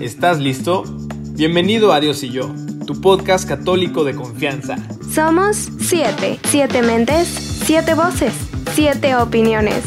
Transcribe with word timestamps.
¿Estás 0.00 0.38
listo? 0.40 0.84
Bienvenido 1.32 1.92
a 1.92 2.00
Dios 2.00 2.22
y 2.22 2.30
yo, 2.30 2.52
tu 2.86 3.00
podcast 3.00 3.48
católico 3.48 4.04
de 4.04 4.14
confianza. 4.14 4.76
Somos 5.12 5.68
siete, 5.80 6.38
siete 6.44 6.82
mentes, 6.82 7.28
siete 7.28 7.94
voces, 7.94 8.32
siete 8.74 9.14
opiniones. 9.16 9.82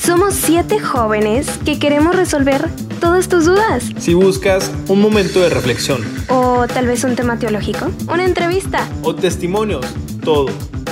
Somos 0.00 0.34
siete 0.34 0.80
jóvenes 0.80 1.46
que 1.64 1.78
queremos 1.78 2.16
resolver 2.16 2.68
todas 3.00 3.28
tus 3.28 3.44
dudas. 3.44 3.84
Si 3.98 4.14
buscas 4.14 4.70
un 4.88 5.00
momento 5.00 5.40
de 5.40 5.50
reflexión 5.50 6.02
O 6.28 6.66
tal 6.66 6.86
vez 6.86 7.04
un 7.04 7.14
tema 7.16 7.38
teológico, 7.38 7.90
una 8.08 8.24
entrevista. 8.24 8.88
o 9.02 9.14
testimonios, 9.14 9.84
todo, 10.24 10.46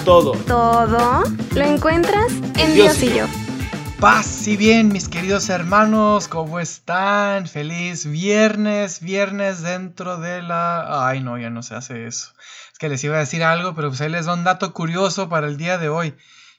todo. 0.05 0.32
Todo 0.46 1.23
lo 1.55 1.64
encuentras 1.64 2.32
en 2.59 2.75
Dios 2.75 3.00
Dios 3.00 3.03
y 3.03 3.16
yo. 3.19 3.48
Paz 4.01 4.46
y 4.46 4.57
bien, 4.57 4.93
mis 4.93 5.09
queridos 5.09 5.49
hermanos, 5.49 6.29
¿cómo 6.29 6.61
están? 6.61 7.48
Feliz 7.48 8.07
viernes, 8.07 9.01
viernes 9.01 9.61
dentro 9.62 10.19
de 10.19 10.41
la... 10.41 11.09
Ay, 11.09 11.20
no, 11.20 11.37
ya 11.37 11.51
no 11.51 11.65
se 11.65 11.75
hace 11.75 12.06
eso. 12.06 12.33
Es 12.73 12.79
que 12.79 12.89
les 12.89 13.03
iba 13.03 13.16
a 13.16 13.20
decir 13.20 13.42
algo, 13.42 13.75
pero 13.75 13.89
pues 13.89 14.01
ahí 14.01 14.09
les 14.09 14.27
da 14.27 14.34
un 14.34 14.45
dato 14.45 14.73
curioso 14.73 15.29
para 15.29 15.48
el 15.48 15.56
día 15.56 15.79
de 15.79 15.89
hoy. 15.89 16.15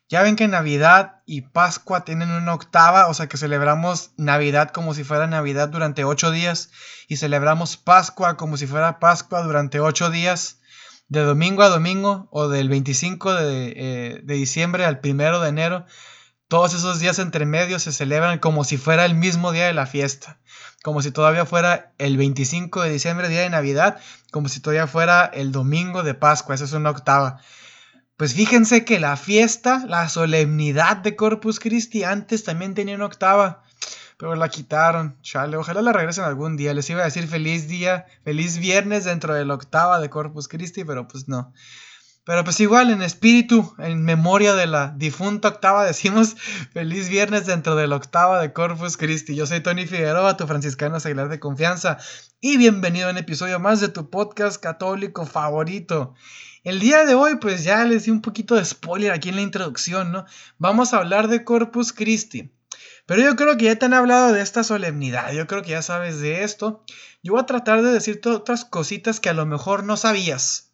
Ya 0.10 0.22
ven 0.22 0.36
que 0.36 0.50
Navidad 0.50 1.22
y 1.26 1.44
Pascua 1.44 2.04
tienen 2.04 2.30
una 2.30 2.54
octava, 2.54 3.08
o 3.08 3.14
sea 3.14 3.28
que 3.28 3.38
celebramos 3.38 4.12
Navidad 4.18 4.72
como 4.72 4.94
si 4.94 5.06
fuera 5.06 5.26
Navidad 5.26 5.70
durante 5.70 6.04
ocho 6.04 6.32
días 6.32 6.72
y 7.08 7.16
celebramos 7.16 7.78
Pascua 7.78 8.36
como 8.36 8.58
si 8.58 8.68
fuera 8.68 9.00
Pascua 9.00 9.44
durante 9.44 9.80
ocho 9.80 10.10
días, 10.10 10.60
de 11.08 11.22
domingo 11.22 11.64
a 11.64 11.70
domingo 11.70 12.28
o 12.32 12.50
del 12.50 12.68
25 12.68 13.34
de, 13.34 13.74
eh, 13.78 14.22
de 14.24 14.34
diciembre 14.34 14.84
al 14.84 15.00
primero 15.00 15.40
de 15.40 15.48
enero. 15.48 15.86
Todos 16.50 16.74
esos 16.74 17.00
días 17.00 17.20
entre 17.20 17.46
medio 17.46 17.78
se 17.78 17.92
celebran 17.92 18.40
como 18.40 18.64
si 18.64 18.78
fuera 18.78 19.06
el 19.06 19.14
mismo 19.14 19.52
día 19.52 19.68
de 19.68 19.74
la 19.74 19.86
fiesta, 19.86 20.40
como 20.82 21.04
si 21.04 21.12
todavía 21.12 21.46
fuera 21.46 21.94
el 22.00 22.18
25 22.18 22.82
de 22.82 22.90
diciembre, 22.90 23.30
día 23.30 23.42
de 23.42 23.52
Navidad, 23.52 24.00
como 24.32 24.50
si 24.50 24.60
todavía 24.60 24.88
fuera 24.88 25.26
el 25.26 25.52
domingo 25.52 26.02
de 26.02 26.16
Pascua, 26.16 26.56
esa 26.56 26.64
es 26.64 26.74
una 26.74 26.90
octava. 26.90 27.40
Pues 28.18 28.34
fíjense 28.34 28.84
que 28.84 29.00
la 29.00 29.16
fiesta, 29.16 29.86
la 29.88 30.10
solemnidad 30.10 30.98
de 30.98 31.16
Corpus 31.16 31.60
Christi 31.60 32.04
antes 32.04 32.44
también 32.44 32.74
tenía 32.74 32.96
una 32.96 33.06
octava, 33.06 33.62
pero 34.18 34.34
la 34.34 34.50
quitaron. 34.50 35.22
Chale, 35.22 35.56
ojalá 35.56 35.84
la 35.84 35.94
regresen 35.94 36.24
algún 36.24 36.58
día. 36.58 36.74
Les 36.74 36.90
iba 36.90 37.04
a 37.04 37.06
decir 37.06 37.28
feliz 37.28 37.68
día, 37.68 38.08
feliz 38.24 38.58
viernes 38.58 39.06
dentro 39.06 39.36
de 39.36 39.46
la 39.46 39.54
octava 39.54 40.00
de 40.00 40.10
Corpus 40.10 40.48
Christi, 40.48 40.84
pero 40.84 41.08
pues 41.08 41.28
no. 41.28 41.54
Pero 42.30 42.44
pues 42.44 42.60
igual 42.60 42.92
en 42.92 43.02
espíritu, 43.02 43.74
en 43.80 44.04
memoria 44.04 44.54
de 44.54 44.68
la 44.68 44.94
difunta 44.96 45.48
octava, 45.48 45.84
decimos 45.84 46.36
feliz 46.74 47.10
viernes 47.10 47.48
dentro 47.48 47.76
de 47.76 47.88
la 47.88 47.96
octava 47.96 48.40
de 48.40 48.54
Corpus 48.54 48.98
Christi. 48.98 49.34
Yo 49.34 49.48
soy 49.48 49.62
Tony 49.62 49.88
Figueroa, 49.88 50.38
tu 50.38 50.46
franciscano 50.46 51.00
seglar 51.00 51.30
de 51.30 51.40
confianza, 51.40 51.98
y 52.40 52.58
bienvenido 52.58 53.08
a 53.08 53.12
un 53.14 53.18
episodio 53.18 53.60
más 53.60 53.82
de 53.82 53.88
tu 53.88 54.12
podcast 54.12 54.62
católico 54.62 55.26
favorito. 55.26 56.14
El 56.64 56.80
día 56.80 57.04
de 57.04 57.16
hoy, 57.16 57.38
pues 57.38 57.64
ya 57.64 57.84
les 57.84 58.06
di 58.06 58.12
un 58.12 58.22
poquito 58.22 58.54
de 58.54 58.64
spoiler 58.64 59.12
aquí 59.12 59.30
en 59.30 59.36
la 59.38 59.42
introducción, 59.42 60.12
¿no? 60.12 60.26
Vamos 60.60 60.94
a 60.94 60.98
hablar 60.98 61.30
de 61.30 61.44
Corpus 61.44 61.94
Christi. 61.94 62.54
Pero 63.08 63.24
yo 63.24 63.36
creo 63.36 63.58
que 63.58 63.66
ya 63.66 63.76
te 63.78 63.88
han 63.88 63.96
hablado 63.96 64.34
de 64.34 64.44
esta 64.44 64.64
solemnidad, 64.64 65.34
yo 65.34 65.48
creo 65.48 65.64
que 65.64 65.72
ya 65.72 65.82
sabes 65.82 66.20
de 66.20 66.44
esto. 66.44 66.84
Yo 67.24 67.34
voy 67.34 67.42
a 67.42 67.48
tratar 67.48 67.82
de 67.82 67.92
decirte 67.92 68.30
otras 68.30 68.66
cositas 68.66 69.20
que 69.20 69.30
a 69.30 69.34
lo 69.34 69.48
mejor 69.48 69.84
no 69.84 69.98
sabías. 69.98 70.69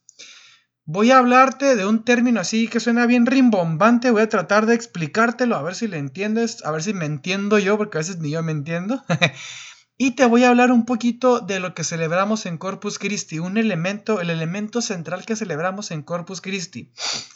Voy 0.88 1.10
a 1.10 1.18
hablarte 1.18 1.76
de 1.76 1.88
un 1.88 2.04
término 2.04 2.40
así 2.40 2.68
que 2.68 2.80
suena 2.80 3.08
bien 3.08 3.26
rimbombante. 3.26 4.12
Voy 4.12 4.22
a 4.22 4.30
tratar 4.30 4.68
de 4.68 4.76
explicártelo, 4.76 5.56
a 5.56 5.64
ver 5.64 5.74
si 5.74 5.88
le 5.88 5.98
entiendes, 5.98 6.64
a 6.64 6.70
ver 6.70 6.84
si 6.84 6.94
me 6.94 7.06
entiendo 7.06 7.58
yo, 7.58 7.76
porque 7.76 7.98
a 7.98 8.02
veces 8.02 8.20
ni 8.20 8.30
yo 8.30 8.44
me 8.44 8.52
entiendo. 8.52 9.04
y 9.98 10.12
te 10.12 10.28
voy 10.28 10.44
a 10.44 10.50
hablar 10.50 10.72
un 10.72 10.86
poquito 10.86 11.40
de 11.40 11.60
lo 11.60 11.74
que 11.74 11.84
celebramos 11.84 12.46
en 12.46 12.60
Corpus 12.60 13.00
Christi, 13.00 13.40
un 13.40 13.58
elemento, 13.58 14.22
el 14.22 14.30
elemento 14.30 14.80
central 14.80 15.26
que 15.26 15.36
celebramos 15.36 15.90
en 15.90 16.04
Corpus 16.04 16.40
Christi, 16.40 16.94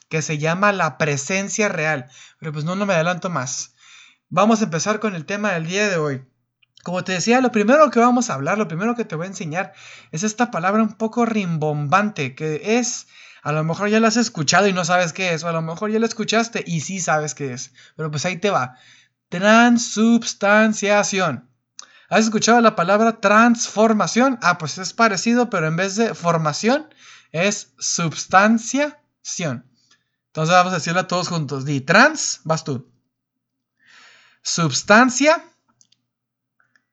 que 0.09 0.21
se 0.21 0.37
llama 0.37 0.71
la 0.71 0.99
presencia 0.99 1.69
real. 1.69 2.05
Pero 2.39 2.53
pues 2.53 2.65
no, 2.65 2.75
no 2.75 2.85
me 2.85 2.93
adelanto 2.93 3.31
más. 3.31 3.73
Vamos 4.29 4.61
a 4.61 4.65
empezar 4.65 4.99
con 4.99 5.15
el 5.15 5.25
tema 5.25 5.53
del 5.53 5.65
día 5.65 5.89
de 5.89 5.97
hoy. 5.97 6.21
Como 6.83 7.03
te 7.03 7.13
decía, 7.13 7.41
lo 7.41 7.51
primero 7.51 7.89
que 7.89 7.99
vamos 7.99 8.29
a 8.29 8.35
hablar, 8.35 8.59
lo 8.59 8.67
primero 8.67 8.95
que 8.95 9.05
te 9.05 9.15
voy 9.15 9.25
a 9.25 9.29
enseñar 9.29 9.73
es 10.11 10.21
esta 10.21 10.51
palabra 10.51 10.83
un 10.83 10.93
poco 10.93 11.25
rimbombante, 11.25 12.35
que 12.35 12.77
es 12.77 13.07
a 13.41 13.51
lo 13.51 13.63
mejor 13.63 13.89
ya 13.89 13.99
la 13.99 14.09
has 14.09 14.17
escuchado 14.17 14.67
y 14.67 14.73
no 14.73 14.85
sabes 14.85 15.13
qué 15.13 15.33
es, 15.33 15.43
o 15.43 15.47
a 15.47 15.51
lo 15.51 15.61
mejor 15.61 15.91
ya 15.91 15.99
la 15.99 16.05
escuchaste 16.05 16.63
y 16.65 16.81
sí 16.81 16.99
sabes 16.99 17.33
qué 17.35 17.53
es. 17.53 17.73
Pero 17.95 18.09
pues 18.11 18.25
ahí 18.25 18.37
te 18.37 18.49
va. 18.49 18.75
Transubstanciación. 19.29 21.47
¿Has 22.09 22.25
escuchado 22.25 22.59
la 22.61 22.75
palabra 22.75 23.21
transformación? 23.21 24.39
Ah, 24.41 24.57
pues 24.57 24.79
es 24.79 24.93
parecido, 24.93 25.49
pero 25.49 25.67
en 25.67 25.75
vez 25.75 25.95
de 25.95 26.15
formación 26.15 26.87
es 27.31 27.73
substanciación. 27.77 29.65
Entonces 30.27 30.55
vamos 30.55 30.73
a 30.73 30.77
decirlo 30.77 31.05
todos 31.05 31.27
juntos. 31.27 31.65
Di 31.65 31.81
trans, 31.81 32.39
vas 32.43 32.63
tú. 32.63 32.91
Substancia, 34.41 35.43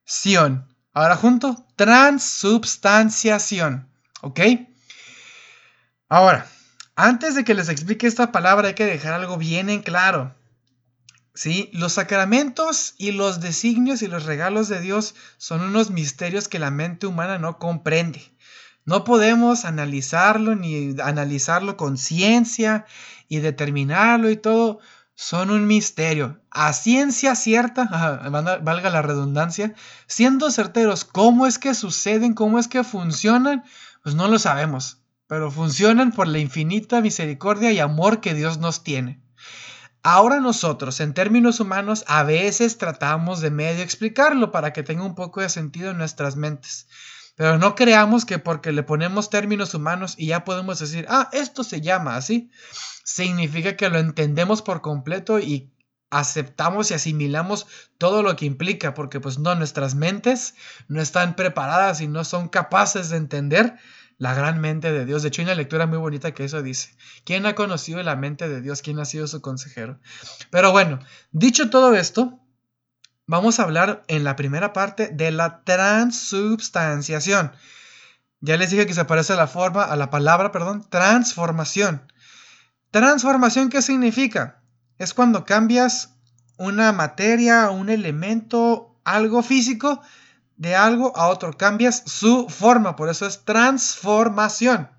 ción. 0.04 0.68
Ahora 0.92 1.16
junto, 1.16 1.66
transubstanciación. 1.76 3.88
¿Ok? 4.20 4.40
Ahora, 6.08 6.46
antes 6.94 7.34
de 7.34 7.42
que 7.42 7.54
les 7.54 7.68
explique 7.68 8.06
esta 8.06 8.30
palabra 8.30 8.68
hay 8.68 8.74
que 8.74 8.86
dejar 8.86 9.12
algo 9.12 9.38
bien 9.38 9.68
en 9.68 9.82
claro. 9.82 10.36
¿Sí? 11.34 11.68
Los 11.72 11.94
sacramentos 11.94 12.94
y 12.96 13.10
los 13.10 13.40
designios 13.40 14.02
y 14.02 14.06
los 14.06 14.24
regalos 14.24 14.68
de 14.68 14.80
Dios 14.80 15.16
son 15.36 15.62
unos 15.62 15.90
misterios 15.90 16.46
que 16.46 16.60
la 16.60 16.70
mente 16.70 17.08
humana 17.08 17.38
no 17.38 17.58
comprende. 17.58 18.22
No 18.84 19.02
podemos 19.02 19.64
analizarlo 19.64 20.54
ni 20.54 20.94
analizarlo 21.02 21.76
con 21.76 21.98
ciencia 21.98 22.86
y 23.28 23.38
determinarlo 23.38 24.30
y 24.30 24.36
todo. 24.36 24.78
Son 25.16 25.50
un 25.50 25.66
misterio. 25.66 26.40
A 26.50 26.72
ciencia 26.72 27.34
cierta, 27.34 27.84
valga 28.62 28.90
la 28.90 29.02
redundancia, 29.02 29.74
siendo 30.06 30.52
certeros 30.52 31.04
cómo 31.04 31.48
es 31.48 31.58
que 31.58 31.74
suceden, 31.74 32.32
cómo 32.32 32.60
es 32.60 32.68
que 32.68 32.84
funcionan, 32.84 33.64
pues 34.04 34.14
no 34.14 34.28
lo 34.28 34.38
sabemos 34.38 35.00
pero 35.26 35.50
funcionan 35.50 36.12
por 36.12 36.28
la 36.28 36.38
infinita 36.38 37.00
misericordia 37.00 37.72
y 37.72 37.78
amor 37.78 38.20
que 38.20 38.34
Dios 38.34 38.58
nos 38.58 38.82
tiene. 38.82 39.20
Ahora 40.02 40.38
nosotros, 40.38 41.00
en 41.00 41.14
términos 41.14 41.58
humanos, 41.58 42.04
a 42.06 42.22
veces 42.22 42.78
tratamos 42.78 43.40
de 43.40 43.50
medio 43.50 43.82
explicarlo 43.82 44.52
para 44.52 44.72
que 44.72 44.84
tenga 44.84 45.02
un 45.02 45.16
poco 45.16 45.40
de 45.40 45.48
sentido 45.48 45.90
en 45.90 45.98
nuestras 45.98 46.36
mentes. 46.36 46.86
Pero 47.34 47.58
no 47.58 47.74
creamos 47.74 48.24
que 48.24 48.38
porque 48.38 48.70
le 48.70 48.84
ponemos 48.84 49.30
términos 49.30 49.74
humanos 49.74 50.14
y 50.16 50.28
ya 50.28 50.44
podemos 50.44 50.78
decir, 50.78 51.06
ah, 51.08 51.28
esto 51.32 51.64
se 51.64 51.80
llama 51.80 52.16
así, 52.16 52.50
significa 53.04 53.76
que 53.76 53.90
lo 53.90 53.98
entendemos 53.98 54.62
por 54.62 54.80
completo 54.80 55.40
y 55.40 55.72
aceptamos 56.08 56.90
y 56.90 56.94
asimilamos 56.94 57.66
todo 57.98 58.22
lo 58.22 58.36
que 58.36 58.46
implica, 58.46 58.94
porque 58.94 59.20
pues 59.20 59.38
no, 59.38 59.54
nuestras 59.54 59.96
mentes 59.96 60.54
no 60.88 61.02
están 61.02 61.34
preparadas 61.36 62.00
y 62.00 62.06
no 62.06 62.24
son 62.24 62.48
capaces 62.48 63.10
de 63.10 63.16
entender 63.16 63.76
la 64.18 64.34
gran 64.34 64.60
mente 64.60 64.92
de 64.92 65.04
Dios. 65.04 65.22
De 65.22 65.28
hecho, 65.28 65.42
hay 65.42 65.46
una 65.46 65.54
lectura 65.54 65.86
muy 65.86 65.98
bonita 65.98 66.32
que 66.32 66.44
eso 66.44 66.62
dice. 66.62 66.96
¿Quién 67.24 67.46
ha 67.46 67.54
conocido 67.54 68.02
la 68.02 68.16
mente 68.16 68.48
de 68.48 68.60
Dios? 68.60 68.82
¿Quién 68.82 68.98
ha 68.98 69.04
sido 69.04 69.26
su 69.26 69.40
consejero? 69.40 70.00
Pero 70.50 70.72
bueno, 70.72 70.98
dicho 71.32 71.70
todo 71.70 71.94
esto, 71.94 72.40
vamos 73.26 73.60
a 73.60 73.64
hablar 73.64 74.04
en 74.08 74.24
la 74.24 74.36
primera 74.36 74.72
parte 74.72 75.08
de 75.08 75.30
la 75.30 75.62
transubstanciación. 75.64 77.52
Ya 78.40 78.56
les 78.56 78.70
dije 78.70 78.86
que 78.86 78.94
se 78.94 79.04
parece 79.04 79.34
a 79.34 79.36
la 79.36 79.46
forma, 79.46 79.84
a 79.84 79.96
la 79.96 80.10
palabra, 80.10 80.52
perdón, 80.52 80.86
transformación. 80.88 82.10
Transformación, 82.90 83.68
¿qué 83.68 83.82
significa? 83.82 84.62
Es 84.98 85.12
cuando 85.12 85.44
cambias 85.44 86.14
una 86.56 86.92
materia, 86.92 87.70
un 87.70 87.90
elemento, 87.90 88.98
algo 89.04 89.42
físico, 89.42 90.00
de 90.56 90.74
algo 90.74 91.16
a 91.16 91.28
otro, 91.28 91.56
cambias 91.56 92.02
su 92.06 92.48
forma, 92.48 92.96
por 92.96 93.08
eso 93.08 93.26
es 93.26 93.44
transformación. 93.44 94.90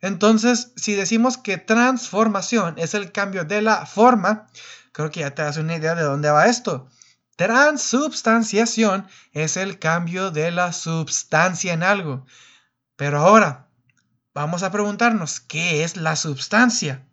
Entonces, 0.00 0.72
si 0.76 0.94
decimos 0.94 1.36
que 1.38 1.58
transformación 1.58 2.74
es 2.78 2.94
el 2.94 3.10
cambio 3.10 3.44
de 3.44 3.62
la 3.62 3.86
forma, 3.86 4.46
creo 4.92 5.10
que 5.10 5.20
ya 5.20 5.34
te 5.34 5.42
das 5.42 5.56
una 5.56 5.76
idea 5.76 5.94
de 5.94 6.02
dónde 6.02 6.30
va 6.30 6.46
esto. 6.46 6.88
Transubstanciación 7.36 9.06
es 9.32 9.56
el 9.56 9.78
cambio 9.78 10.30
de 10.30 10.50
la 10.50 10.72
substancia 10.72 11.72
en 11.72 11.82
algo. 11.82 12.26
Pero 12.96 13.18
ahora, 13.18 13.68
vamos 14.34 14.62
a 14.62 14.70
preguntarnos, 14.70 15.40
¿qué 15.40 15.84
es 15.84 15.96
la 15.96 16.16
substancia? 16.16 17.06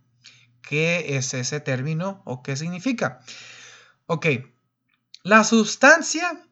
¿Qué 0.61 1.17
es 1.17 1.33
ese 1.33 1.59
término 1.59 2.21
o 2.25 2.41
qué 2.41 2.55
significa? 2.55 3.19
Ok, 4.07 4.27
la 5.23 5.43
substancia 5.43 6.44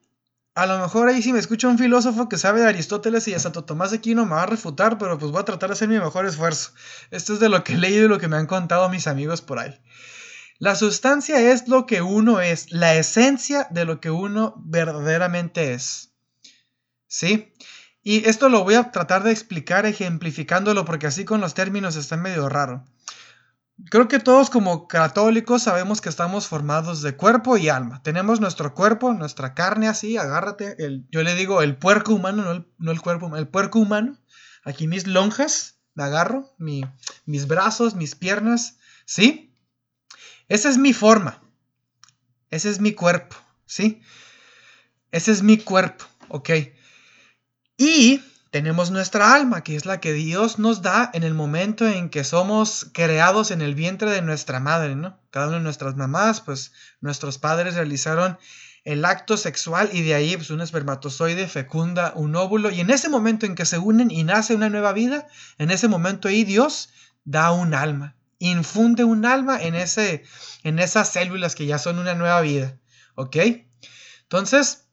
a 0.55 0.65
lo 0.65 0.79
mejor 0.79 1.09
ahí 1.09 1.21
si 1.21 1.33
me 1.33 1.39
escucha 1.39 1.67
un 1.67 1.77
filósofo 1.77 2.29
que 2.29 2.37
sabe 2.37 2.61
de 2.61 2.67
Aristóteles 2.67 3.27
y 3.27 3.31
de 3.31 3.39
Santo 3.39 3.63
Tomás 3.63 3.91
de 3.91 3.97
Aquino 3.97 4.25
me 4.25 4.35
va 4.35 4.43
a 4.43 4.47
refutar, 4.47 4.97
pero 4.97 5.17
pues 5.17 5.31
voy 5.31 5.41
a 5.41 5.45
tratar 5.45 5.69
de 5.69 5.73
hacer 5.73 5.87
mi 5.87 5.97
mejor 5.97 6.25
esfuerzo. 6.25 6.71
Esto 7.11 7.33
es 7.33 7.39
de 7.39 7.49
lo 7.49 7.63
que 7.63 7.73
he 7.73 7.77
leído 7.77 8.05
y 8.05 8.09
lo 8.09 8.19
que 8.19 8.27
me 8.27 8.37
han 8.37 8.45
contado 8.45 8.89
mis 8.89 9.07
amigos 9.07 9.41
por 9.41 9.59
ahí. 9.59 9.79
La 10.59 10.75
sustancia 10.75 11.39
es 11.51 11.67
lo 11.67 11.85
que 11.85 12.01
uno 12.01 12.39
es, 12.39 12.71
la 12.71 12.95
esencia 12.95 13.67
de 13.71 13.85
lo 13.85 13.99
que 13.99 14.11
uno 14.11 14.55
verdaderamente 14.63 15.73
es. 15.73 16.13
¿sí? 17.13 17.53
Y 18.01 18.27
esto 18.27 18.49
lo 18.49 18.63
voy 18.63 18.73
a 18.73 18.91
tratar 18.91 19.23
de 19.23 19.31
explicar 19.31 19.85
ejemplificándolo 19.85 20.83
porque 20.83 21.07
así 21.07 21.25
con 21.25 21.41
los 21.41 21.53
términos 21.53 21.95
está 21.95 22.17
medio 22.17 22.49
raro. 22.49 22.85
Creo 23.89 24.07
que 24.07 24.19
todos 24.19 24.49
como 24.49 24.87
católicos 24.87 25.63
sabemos 25.63 26.01
que 26.01 26.09
estamos 26.09 26.47
formados 26.47 27.01
de 27.01 27.15
cuerpo 27.15 27.57
y 27.57 27.69
alma. 27.69 28.01
Tenemos 28.03 28.39
nuestro 28.39 28.73
cuerpo, 28.73 29.13
nuestra 29.13 29.53
carne 29.53 29.87
así, 29.87 30.17
agárrate. 30.17 30.75
El, 30.79 31.05
yo 31.11 31.21
le 31.23 31.35
digo 31.35 31.61
el 31.61 31.77
puerco 31.77 32.13
humano, 32.13 32.43
no 32.43 32.51
el, 32.51 32.67
no 32.77 32.91
el 32.91 33.01
cuerpo, 33.01 33.35
el 33.35 33.47
puerco 33.47 33.79
humano. 33.79 34.17
Aquí 34.63 34.87
mis 34.87 35.07
lonjas, 35.07 35.79
me 35.95 36.03
agarro, 36.03 36.55
mis 36.57 37.47
brazos, 37.47 37.95
mis 37.95 38.15
piernas, 38.15 38.77
¿sí? 39.05 39.53
Esa 40.47 40.69
es 40.69 40.77
mi 40.77 40.93
forma. 40.93 41.41
Ese 42.49 42.69
es 42.69 42.79
mi 42.79 42.93
cuerpo, 42.93 43.35
¿sí? 43.65 44.01
Ese 45.11 45.31
es 45.31 45.43
mi 45.43 45.57
cuerpo, 45.57 46.05
¿ok? 46.29 46.49
Y 47.77 48.21
tenemos 48.53 48.91
nuestra 48.91 49.33
alma, 49.33 49.63
que 49.63 49.75
es 49.75 49.87
la 49.87 49.99
que 49.99 50.13
Dios 50.13 50.59
nos 50.59 50.83
da 50.83 51.09
en 51.15 51.23
el 51.23 51.33
momento 51.33 51.87
en 51.87 52.11
que 52.11 52.23
somos 52.23 52.85
creados 52.93 53.49
en 53.49 53.63
el 53.63 53.73
vientre 53.73 54.11
de 54.11 54.21
nuestra 54.21 54.59
madre, 54.59 54.95
¿no? 54.95 55.17
Cada 55.31 55.47
una 55.47 55.57
de 55.57 55.63
nuestras 55.63 55.95
mamás, 55.95 56.39
pues 56.41 56.71
nuestros 57.01 57.39
padres 57.39 57.73
realizaron 57.73 58.37
el 58.83 59.05
acto 59.05 59.37
sexual 59.37 59.89
y 59.91 60.03
de 60.03 60.13
ahí 60.13 60.37
pues, 60.37 60.51
un 60.51 60.61
espermatozoide 60.61 61.47
fecunda 61.47 62.13
un 62.15 62.35
óvulo 62.35 62.69
y 62.69 62.79
en 62.79 62.91
ese 62.91 63.09
momento 63.09 63.47
en 63.47 63.55
que 63.55 63.65
se 63.65 63.79
unen 63.79 64.11
y 64.11 64.23
nace 64.23 64.53
una 64.53 64.69
nueva 64.69 64.93
vida, 64.93 65.25
en 65.57 65.71
ese 65.71 65.87
momento 65.87 66.27
ahí 66.27 66.43
Dios 66.43 66.89
da 67.25 67.51
un 67.53 67.73
alma, 67.73 68.15
infunde 68.37 69.03
un 69.03 69.25
alma 69.25 69.59
en, 69.63 69.73
ese, 69.73 70.25
en 70.61 70.77
esas 70.77 71.09
células 71.09 71.55
que 71.55 71.65
ya 71.65 71.79
son 71.79 71.97
una 71.97 72.13
nueva 72.13 72.39
vida, 72.41 72.77
¿ok? 73.15 73.35
Entonces, 74.21 74.85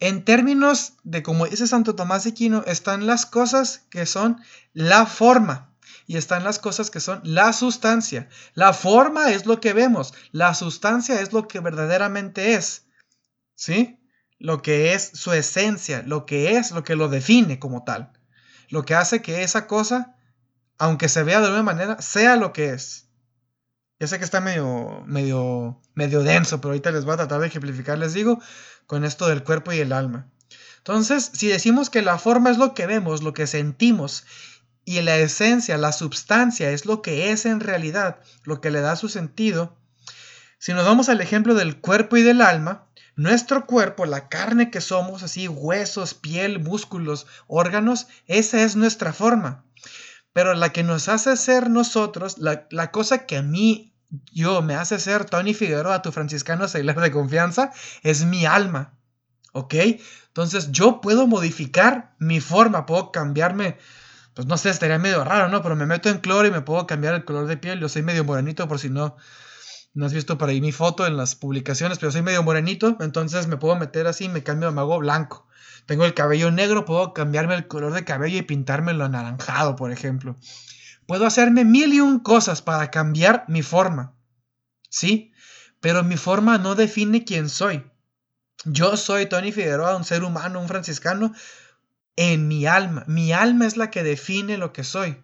en 0.00 0.24
términos 0.24 0.94
de, 1.04 1.22
como 1.22 1.46
dice 1.46 1.66
Santo 1.66 1.94
Tomás 1.94 2.24
de 2.24 2.30
Aquino, 2.30 2.64
están 2.66 3.06
las 3.06 3.26
cosas 3.26 3.86
que 3.90 4.06
son 4.06 4.40
la 4.72 5.04
forma 5.04 5.70
y 6.06 6.16
están 6.16 6.42
las 6.42 6.58
cosas 6.58 6.90
que 6.90 7.00
son 7.00 7.20
la 7.22 7.52
sustancia. 7.52 8.28
La 8.54 8.72
forma 8.72 9.30
es 9.30 9.46
lo 9.46 9.60
que 9.60 9.74
vemos, 9.74 10.14
la 10.32 10.54
sustancia 10.54 11.20
es 11.20 11.32
lo 11.32 11.46
que 11.46 11.60
verdaderamente 11.60 12.54
es. 12.54 12.86
¿Sí? 13.54 14.00
Lo 14.38 14.62
que 14.62 14.94
es 14.94 15.10
su 15.14 15.32
esencia, 15.32 16.02
lo 16.02 16.24
que 16.24 16.56
es, 16.56 16.70
lo 16.70 16.82
que 16.82 16.96
lo 16.96 17.08
define 17.08 17.58
como 17.58 17.84
tal. 17.84 18.10
Lo 18.70 18.86
que 18.86 18.94
hace 18.94 19.20
que 19.20 19.42
esa 19.42 19.66
cosa, 19.66 20.16
aunque 20.78 21.10
se 21.10 21.22
vea 21.22 21.42
de 21.42 21.50
una 21.50 21.62
manera, 21.62 22.00
sea 22.00 22.36
lo 22.36 22.54
que 22.54 22.70
es. 22.70 23.10
Ya 24.00 24.06
sé 24.06 24.16
que 24.16 24.24
está 24.24 24.40
medio, 24.40 25.04
medio, 25.06 25.82
medio 25.92 26.22
denso, 26.22 26.58
pero 26.58 26.70
ahorita 26.70 26.90
les 26.90 27.04
voy 27.04 27.12
a 27.14 27.18
tratar 27.18 27.40
de 27.40 27.48
ejemplificar, 27.48 27.98
les 27.98 28.14
digo, 28.14 28.40
con 28.86 29.04
esto 29.04 29.28
del 29.28 29.44
cuerpo 29.44 29.72
y 29.72 29.78
el 29.78 29.92
alma. 29.92 30.28
Entonces, 30.78 31.30
si 31.34 31.48
decimos 31.48 31.90
que 31.90 32.02
la 32.02 32.18
forma 32.18 32.50
es 32.50 32.58
lo 32.58 32.74
que 32.74 32.86
vemos, 32.86 33.22
lo 33.22 33.34
que 33.34 33.46
sentimos, 33.46 34.24
y 34.84 35.00
la 35.02 35.18
esencia, 35.18 35.78
la 35.78 35.92
substancia 35.92 36.70
es 36.70 36.86
lo 36.86 37.02
que 37.02 37.30
es 37.30 37.46
en 37.46 37.60
realidad, 37.60 38.20
lo 38.44 38.60
que 38.60 38.70
le 38.70 38.80
da 38.80 38.96
su 38.96 39.08
sentido, 39.08 39.76
si 40.58 40.74
nos 40.74 40.84
vamos 40.84 41.08
al 41.08 41.20
ejemplo 41.20 41.54
del 41.54 41.80
cuerpo 41.80 42.16
y 42.16 42.22
del 42.22 42.42
alma, 42.42 42.86
nuestro 43.16 43.66
cuerpo, 43.66 44.04
la 44.04 44.28
carne 44.28 44.70
que 44.70 44.80
somos, 44.80 45.22
así 45.22 45.48
huesos, 45.48 46.12
piel, 46.14 46.60
músculos, 46.60 47.26
órganos, 47.46 48.08
esa 48.26 48.62
es 48.62 48.76
nuestra 48.76 49.12
forma. 49.12 49.64
Pero 50.32 50.54
la 50.54 50.70
que 50.70 50.82
nos 50.82 51.08
hace 51.08 51.36
ser 51.36 51.70
nosotros, 51.70 52.38
la, 52.38 52.66
la 52.70 52.90
cosa 52.90 53.26
que 53.26 53.38
a 53.38 53.42
mí 53.42 53.89
yo 54.32 54.62
me 54.62 54.74
hace 54.74 54.98
ser 54.98 55.24
Tony 55.24 55.54
Figueroa, 55.54 56.02
tu 56.02 56.12
franciscano 56.12 56.68
seglar 56.68 57.00
de 57.00 57.10
confianza, 57.10 57.72
es 58.02 58.24
mi 58.24 58.46
alma. 58.46 58.94
¿Ok? 59.52 59.74
Entonces 60.28 60.70
yo 60.70 61.00
puedo 61.00 61.26
modificar 61.26 62.14
mi 62.18 62.40
forma, 62.40 62.86
puedo 62.86 63.10
cambiarme, 63.10 63.78
pues 64.34 64.46
no 64.46 64.56
sé, 64.56 64.70
estaría 64.70 64.98
medio 64.98 65.24
raro, 65.24 65.48
¿no? 65.48 65.60
Pero 65.62 65.74
me 65.74 65.86
meto 65.86 66.08
en 66.08 66.18
cloro 66.18 66.46
y 66.46 66.52
me 66.52 66.60
puedo 66.60 66.86
cambiar 66.86 67.14
el 67.14 67.24
color 67.24 67.46
de 67.46 67.56
piel. 67.56 67.80
Yo 67.80 67.88
soy 67.88 68.02
medio 68.02 68.24
morenito, 68.24 68.68
por 68.68 68.78
si 68.78 68.90
no, 68.90 69.16
no 69.92 70.06
has 70.06 70.12
visto 70.12 70.38
por 70.38 70.48
ahí 70.48 70.60
mi 70.60 70.70
foto 70.70 71.06
en 71.06 71.16
las 71.16 71.34
publicaciones, 71.34 71.98
pero 71.98 72.12
soy 72.12 72.22
medio 72.22 72.44
morenito, 72.44 72.96
entonces 73.00 73.48
me 73.48 73.56
puedo 73.56 73.74
meter 73.76 74.06
así, 74.06 74.28
me 74.28 74.44
cambio, 74.44 74.70
me 74.70 74.80
hago 74.80 74.98
blanco. 74.98 75.48
Tengo 75.86 76.04
el 76.04 76.14
cabello 76.14 76.52
negro, 76.52 76.84
puedo 76.84 77.12
cambiarme 77.12 77.56
el 77.56 77.66
color 77.66 77.92
de 77.92 78.04
cabello 78.04 78.38
y 78.38 78.42
pintármelo 78.42 79.04
anaranjado, 79.04 79.74
por 79.74 79.90
ejemplo. 79.90 80.36
Puedo 81.10 81.26
hacerme 81.26 81.64
mil 81.64 81.92
y 81.92 81.98
un 81.98 82.20
cosas 82.20 82.62
para 82.62 82.92
cambiar 82.92 83.44
mi 83.48 83.62
forma. 83.62 84.14
¿Sí? 84.90 85.32
Pero 85.80 86.04
mi 86.04 86.16
forma 86.16 86.56
no 86.56 86.76
define 86.76 87.24
quién 87.24 87.48
soy. 87.48 87.84
Yo 88.64 88.96
soy 88.96 89.26
Tony 89.26 89.50
Figueroa, 89.50 89.96
un 89.96 90.04
ser 90.04 90.22
humano, 90.22 90.60
un 90.60 90.68
franciscano, 90.68 91.34
en 92.14 92.46
mi 92.46 92.64
alma. 92.64 93.02
Mi 93.08 93.32
alma 93.32 93.66
es 93.66 93.76
la 93.76 93.90
que 93.90 94.04
define 94.04 94.56
lo 94.56 94.72
que 94.72 94.84
soy. 94.84 95.20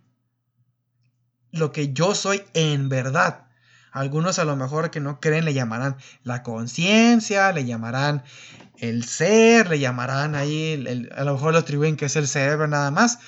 Lo 1.52 1.70
que 1.70 1.92
yo 1.92 2.16
soy 2.16 2.42
en 2.54 2.88
verdad. 2.88 3.46
Algunos 3.92 4.40
a 4.40 4.44
lo 4.44 4.56
mejor 4.56 4.90
que 4.90 4.98
no 4.98 5.20
creen 5.20 5.44
le 5.44 5.54
llamarán 5.54 5.98
la 6.24 6.42
conciencia, 6.42 7.52
le 7.52 7.64
llamarán 7.64 8.24
el 8.78 9.04
ser, 9.04 9.70
le 9.70 9.78
llamarán 9.78 10.34
ahí, 10.34 10.84
a 11.14 11.22
lo 11.22 11.34
mejor 11.34 11.52
lo 11.52 11.60
atribuyen 11.60 11.96
que 11.96 12.06
es 12.06 12.16
el 12.16 12.26
cerebro 12.26 12.66
nada 12.66 12.90
más. 12.90 13.20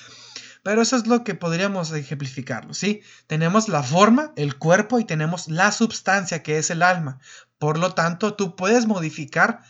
Pero 0.63 0.81
eso 0.81 0.97
es 0.97 1.07
lo 1.07 1.23
que 1.23 1.35
podríamos 1.35 1.91
ejemplificarlo, 1.91 2.73
¿sí? 2.73 3.01
Tenemos 3.27 3.69
la 3.69 3.81
forma, 3.81 4.33
el 4.35 4.57
cuerpo 4.57 4.99
y 4.99 5.05
tenemos 5.05 5.47
la 5.47 5.71
sustancia 5.71 6.43
que 6.43 6.57
es 6.57 6.69
el 6.69 6.83
alma. 6.83 7.19
Por 7.57 7.77
lo 7.77 7.93
tanto, 7.93 8.33
tú 8.33 8.55
puedes 8.55 8.85
modificar 8.85 9.61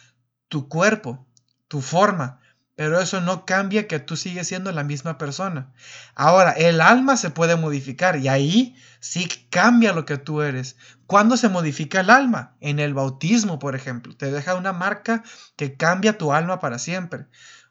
tu 0.47 0.67
cuerpo, 0.67 1.27
tu 1.67 1.81
forma, 1.81 2.39
pero 2.75 2.99
eso 2.99 3.19
no 3.21 3.45
cambia 3.45 3.87
que 3.87 3.99
tú 3.99 4.15
sigues 4.15 4.47
siendo 4.47 4.71
la 4.71 4.83
misma 4.83 5.17
persona. 5.17 5.73
Ahora, 6.15 6.51
el 6.51 6.81
alma 6.81 7.17
se 7.17 7.29
puede 7.29 7.55
modificar 7.55 8.15
y 8.17 8.29
ahí 8.29 8.75
sí 8.99 9.27
cambia 9.49 9.91
lo 9.91 10.05
que 10.05 10.17
tú 10.17 10.41
eres. 10.41 10.77
¿Cuándo 11.05 11.35
se 11.35 11.49
modifica 11.49 11.99
el 11.99 12.09
alma? 12.09 12.55
En 12.61 12.79
el 12.79 12.93
bautismo, 12.93 13.59
por 13.59 13.75
ejemplo. 13.75 14.15
Te 14.15 14.31
deja 14.31 14.55
una 14.55 14.71
marca 14.71 15.23
que 15.57 15.75
cambia 15.75 16.17
tu 16.17 16.31
alma 16.31 16.59
para 16.59 16.79
siempre. 16.79 17.25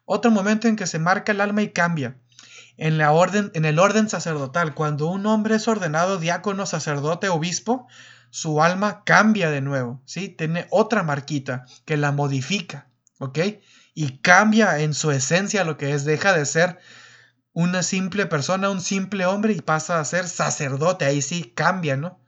Otro 0.05 0.29
momento 0.29 0.67
en 0.67 0.75
que 0.75 0.85
se 0.85 0.99
marca 0.99 1.31
el 1.31 1.41
alma 1.41 1.63
y 1.63 1.71
cambia 1.71 2.15
en, 2.79 2.97
la 2.97 3.11
orden, 3.11 3.51
en 3.53 3.65
el 3.65 3.77
orden 3.77 4.09
sacerdotal. 4.09 4.73
Cuando 4.73 5.07
un 5.07 5.25
hombre 5.25 5.55
es 5.55 5.67
ordenado 5.67 6.17
diácono, 6.17 6.65
sacerdote, 6.65 7.29
obispo, 7.29 7.87
su 8.29 8.61
alma 8.61 9.03
cambia 9.03 9.49
de 9.51 9.61
nuevo, 9.61 10.01
¿sí? 10.05 10.29
Tiene 10.29 10.67
otra 10.71 11.03
marquita 11.03 11.65
que 11.85 11.97
la 11.97 12.11
modifica, 12.11 12.89
¿ok? 13.19 13.39
Y 13.93 14.19
cambia 14.19 14.79
en 14.79 14.93
su 14.93 15.11
esencia 15.11 15.63
lo 15.63 15.77
que 15.77 15.93
es, 15.93 16.05
deja 16.05 16.33
de 16.33 16.45
ser 16.45 16.79
una 17.51 17.83
simple 17.83 18.25
persona, 18.25 18.69
un 18.69 18.81
simple 18.81 19.25
hombre 19.25 19.53
y 19.53 19.61
pasa 19.61 19.99
a 19.99 20.05
ser 20.05 20.27
sacerdote, 20.27 21.05
ahí 21.05 21.21
sí 21.21 21.51
cambia, 21.55 21.97
¿no? 21.97 22.21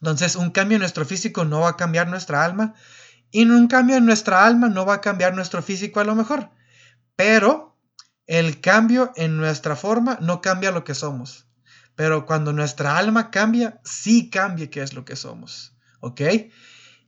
Entonces, 0.00 0.36
un 0.36 0.50
cambio 0.50 0.76
en 0.76 0.80
nuestro 0.80 1.06
físico 1.06 1.44
no 1.44 1.60
va 1.60 1.70
a 1.70 1.76
cambiar 1.76 2.08
nuestra 2.08 2.44
alma 2.44 2.74
y 3.30 3.48
un 3.48 3.68
cambio 3.68 3.96
en 3.96 4.04
nuestra 4.04 4.44
alma 4.44 4.68
no 4.68 4.84
va 4.84 4.94
a 4.94 5.00
cambiar 5.00 5.34
nuestro 5.34 5.62
físico 5.62 6.00
a 6.00 6.04
lo 6.04 6.14
mejor, 6.14 6.50
pero 7.16 7.65
el 8.26 8.60
cambio 8.60 9.12
en 9.16 9.36
nuestra 9.36 9.76
forma 9.76 10.18
no 10.20 10.40
cambia 10.40 10.72
lo 10.72 10.84
que 10.84 10.94
somos, 10.94 11.46
pero 11.94 12.26
cuando 12.26 12.52
nuestra 12.52 12.98
alma 12.98 13.30
cambia, 13.30 13.80
sí 13.84 14.30
cambia 14.30 14.68
qué 14.68 14.82
es 14.82 14.94
lo 14.94 15.04
que 15.04 15.16
somos. 15.16 15.74
¿Ok? 16.00 16.20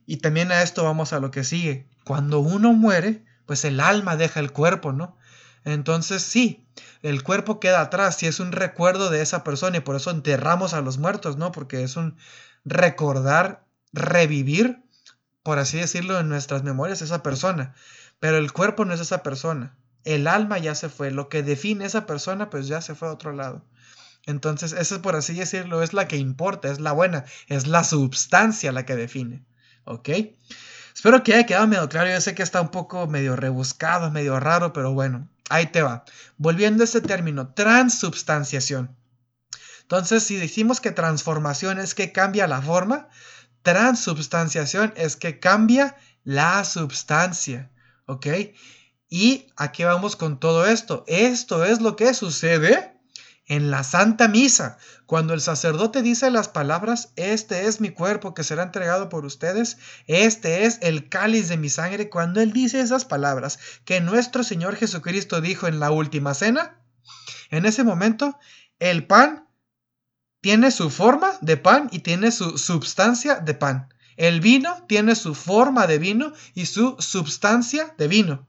Y 0.05 0.17
también 0.17 0.51
a 0.51 0.63
esto 0.63 0.83
vamos 0.83 1.13
a 1.13 1.19
lo 1.19 1.29
que 1.29 1.43
sigue. 1.43 1.87
Cuando 2.03 2.39
uno 2.39 2.73
muere, 2.73 3.23
pues 3.45 3.65
el 3.65 3.79
alma 3.79 4.15
deja 4.15 4.39
el 4.39 4.51
cuerpo, 4.51 4.93
¿no? 4.93 5.17
Entonces 5.65 6.23
sí, 6.23 6.65
el 7.03 7.21
cuerpo 7.21 7.59
queda 7.59 7.81
atrás, 7.81 8.17
si 8.17 8.25
es 8.25 8.39
un 8.39 8.51
recuerdo 8.51 9.09
de 9.09 9.21
esa 9.21 9.43
persona 9.43 9.77
y 9.77 9.81
por 9.81 9.95
eso 9.95 10.09
enterramos 10.09 10.73
a 10.73 10.81
los 10.81 10.97
muertos, 10.97 11.37
¿no? 11.37 11.51
Porque 11.51 11.83
es 11.83 11.97
un 11.97 12.17
recordar, 12.65 13.65
revivir, 13.91 14.83
por 15.43 15.59
así 15.59 15.77
decirlo, 15.77 16.19
en 16.19 16.29
nuestras 16.29 16.63
memorias 16.63 17.01
esa 17.01 17.21
persona. 17.21 17.75
Pero 18.19 18.37
el 18.37 18.51
cuerpo 18.51 18.85
no 18.85 18.93
es 18.93 19.01
esa 19.01 19.21
persona 19.21 19.78
el 20.03 20.27
alma 20.27 20.57
ya 20.57 20.75
se 20.75 20.89
fue, 20.89 21.11
lo 21.11 21.29
que 21.29 21.43
define 21.43 21.85
esa 21.85 22.05
persona 22.05 22.49
pues 22.49 22.67
ya 22.67 22.81
se 22.81 22.95
fue 22.95 23.09
a 23.09 23.13
otro 23.13 23.33
lado. 23.33 23.65
Entonces, 24.25 24.73
eso 24.73 25.01
por 25.01 25.15
así 25.15 25.33
decirlo 25.33 25.81
es 25.81 25.93
la 25.93 26.07
que 26.07 26.17
importa, 26.17 26.71
es 26.71 26.79
la 26.79 26.91
buena, 26.91 27.25
es 27.47 27.67
la 27.67 27.83
substancia 27.83 28.71
la 28.71 28.85
que 28.85 28.95
define. 28.95 29.43
¿Ok? 29.85 30.09
Espero 30.93 31.23
que 31.23 31.33
haya 31.33 31.45
quedado 31.45 31.67
medio 31.67 31.87
claro, 31.89 32.09
yo 32.09 32.19
sé 32.21 32.35
que 32.35 32.43
está 32.43 32.61
un 32.61 32.69
poco 32.69 33.07
medio 33.07 33.35
rebuscado, 33.35 34.11
medio 34.11 34.39
raro, 34.39 34.73
pero 34.73 34.93
bueno, 34.93 35.29
ahí 35.49 35.67
te 35.67 35.81
va. 35.81 36.03
Volviendo 36.37 36.83
a 36.83 36.85
este 36.85 37.01
término, 37.01 37.53
transubstanciación. 37.53 38.95
Entonces, 39.81 40.23
si 40.23 40.35
decimos 40.35 40.81
que 40.81 40.91
transformación 40.91 41.79
es 41.79 41.95
que 41.95 42.11
cambia 42.11 42.47
la 42.47 42.61
forma, 42.61 43.07
transubstanciación 43.63 44.93
es 44.95 45.15
que 45.15 45.39
cambia 45.39 45.95
la 46.23 46.63
substancia. 46.63 47.71
¿Ok? 48.05 48.27
¿Y 49.09 49.47
a 49.57 49.71
qué 49.71 49.85
vamos 49.85 50.15
con 50.15 50.39
todo 50.39 50.65
esto? 50.65 51.03
Esto 51.07 51.65
es 51.65 51.81
lo 51.81 51.95
que 51.95 52.13
sucede 52.13 52.93
en 53.47 53.71
la 53.71 53.83
Santa 53.83 54.27
Misa, 54.27 54.77
cuando 55.07 55.33
el 55.33 55.41
sacerdote 55.41 56.03
dice 56.03 56.29
las 56.29 56.47
palabras, 56.47 57.11
este 57.15 57.65
es 57.65 57.81
mi 57.81 57.89
cuerpo 57.89 58.35
que 58.35 58.43
será 58.43 58.61
entregado 58.61 59.09
por 59.09 59.25
ustedes, 59.25 59.79
este 60.05 60.65
es 60.65 60.77
el 60.83 61.09
cáliz 61.09 61.49
de 61.49 61.57
mi 61.57 61.67
sangre, 61.67 62.11
cuando 62.11 62.41
él 62.41 62.53
dice 62.53 62.79
esas 62.79 63.05
palabras 63.05 63.57
que 63.85 64.01
nuestro 64.01 64.43
Señor 64.43 64.75
Jesucristo 64.75 65.41
dijo 65.41 65.65
en 65.65 65.79
la 65.79 65.89
última 65.89 66.35
cena, 66.35 66.79
en 67.49 67.65
ese 67.65 67.83
momento 67.83 68.37
el 68.77 69.07
pan 69.07 69.47
tiene 70.41 70.69
su 70.69 70.91
forma 70.91 71.31
de 71.41 71.57
pan 71.57 71.89
y 71.91 71.99
tiene 71.99 72.31
su 72.31 72.59
substancia 72.59 73.37
de 73.37 73.55
pan. 73.55 73.91
El 74.15 74.41
vino 74.41 74.85
tiene 74.87 75.15
su 75.15 75.33
forma 75.33 75.87
de 75.87 75.97
vino 75.97 76.33
y 76.53 76.67
su 76.67 76.97
substancia 76.99 77.95
de 77.97 78.07
vino. 78.07 78.48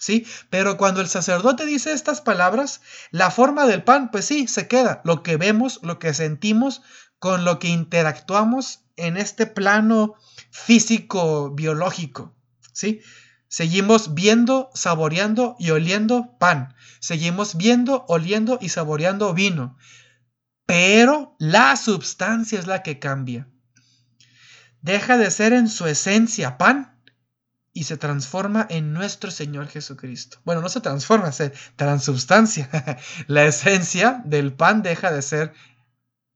¿Sí? 0.00 0.26
Pero 0.48 0.78
cuando 0.78 1.02
el 1.02 1.08
sacerdote 1.08 1.66
dice 1.66 1.92
estas 1.92 2.22
palabras, 2.22 2.80
la 3.10 3.30
forma 3.30 3.66
del 3.66 3.84
pan, 3.84 4.10
pues 4.10 4.24
sí, 4.24 4.48
se 4.48 4.66
queda. 4.66 5.02
Lo 5.04 5.22
que 5.22 5.36
vemos, 5.36 5.78
lo 5.82 5.98
que 5.98 6.14
sentimos, 6.14 6.80
con 7.18 7.44
lo 7.44 7.58
que 7.58 7.68
interactuamos 7.68 8.80
en 8.96 9.18
este 9.18 9.46
plano 9.46 10.14
físico, 10.50 11.50
biológico. 11.50 12.34
¿Sí? 12.72 13.02
Seguimos 13.48 14.14
viendo, 14.14 14.70
saboreando 14.72 15.54
y 15.58 15.70
oliendo 15.70 16.34
pan. 16.38 16.74
Seguimos 17.00 17.56
viendo, 17.58 18.06
oliendo 18.08 18.58
y 18.58 18.70
saboreando 18.70 19.34
vino. 19.34 19.76
Pero 20.64 21.36
la 21.38 21.76
substancia 21.76 22.58
es 22.58 22.66
la 22.66 22.82
que 22.82 22.98
cambia. 22.98 23.48
Deja 24.80 25.18
de 25.18 25.30
ser 25.30 25.52
en 25.52 25.68
su 25.68 25.86
esencia 25.86 26.56
pan 26.56 26.98
y 27.72 27.84
se 27.84 27.96
transforma 27.96 28.66
en 28.68 28.92
nuestro 28.92 29.30
Señor 29.30 29.68
Jesucristo. 29.68 30.38
Bueno, 30.44 30.60
no 30.60 30.68
se 30.68 30.80
transforma, 30.80 31.32
se 31.32 31.52
transubstancia. 31.76 32.68
la 33.26 33.44
esencia 33.44 34.22
del 34.24 34.52
pan 34.52 34.82
deja 34.82 35.12
de 35.12 35.22
ser 35.22 35.52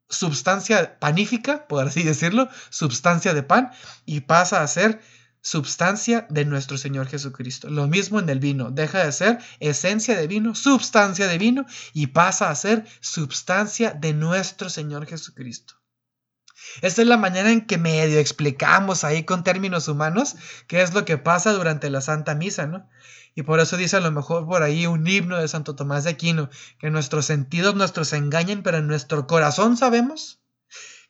substancia 0.08 0.98
panífica, 0.98 1.66
por 1.66 1.86
así 1.86 2.02
decirlo, 2.02 2.48
substancia 2.70 3.34
de 3.34 3.42
pan, 3.42 3.70
y 4.04 4.20
pasa 4.20 4.62
a 4.62 4.68
ser 4.68 5.00
substancia 5.40 6.26
de 6.30 6.44
nuestro 6.44 6.78
Señor 6.78 7.06
Jesucristo. 7.08 7.68
Lo 7.68 7.86
mismo 7.86 8.18
en 8.18 8.28
el 8.28 8.38
vino, 8.38 8.70
deja 8.70 9.04
de 9.04 9.12
ser 9.12 9.38
esencia 9.60 10.16
de 10.16 10.26
vino, 10.26 10.54
substancia 10.54 11.26
de 11.26 11.38
vino, 11.38 11.66
y 11.92 12.08
pasa 12.08 12.50
a 12.50 12.54
ser 12.54 12.86
substancia 13.00 13.90
de 13.92 14.14
nuestro 14.14 14.70
Señor 14.70 15.06
Jesucristo. 15.06 15.74
Esta 16.82 17.02
es 17.02 17.08
la 17.08 17.16
manera 17.16 17.50
en 17.50 17.66
que 17.66 17.78
medio 17.78 18.18
explicamos 18.18 19.04
ahí 19.04 19.24
con 19.24 19.44
términos 19.44 19.88
humanos 19.88 20.36
qué 20.66 20.82
es 20.82 20.94
lo 20.94 21.04
que 21.04 21.18
pasa 21.18 21.52
durante 21.52 21.90
la 21.90 22.00
Santa 22.00 22.34
Misa, 22.34 22.66
¿no? 22.66 22.88
Y 23.34 23.42
por 23.42 23.60
eso 23.60 23.76
dice 23.76 23.96
a 23.96 24.00
lo 24.00 24.12
mejor 24.12 24.46
por 24.46 24.62
ahí 24.62 24.86
un 24.86 25.06
himno 25.06 25.38
de 25.38 25.48
Santo 25.48 25.74
Tomás 25.74 26.04
de 26.04 26.10
Aquino, 26.10 26.50
que 26.78 26.90
nuestros 26.90 27.26
sentidos 27.26 27.74
nuestros 27.74 28.12
engañan, 28.12 28.62
pero 28.62 28.78
en 28.78 28.86
nuestro 28.86 29.26
corazón 29.26 29.76
sabemos 29.76 30.40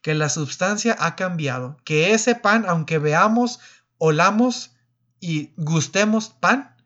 que 0.01 0.15
la 0.15 0.29
sustancia 0.29 0.97
ha 0.99 1.17
cambiado, 1.17 1.79
que 1.85 2.13
ese 2.13 2.35
pan, 2.35 2.65
aunque 2.69 2.99
veamos, 2.99 3.61
olamos 3.99 4.73
y 5.21 5.53
gustemos 5.57 6.29
pan, 6.29 6.77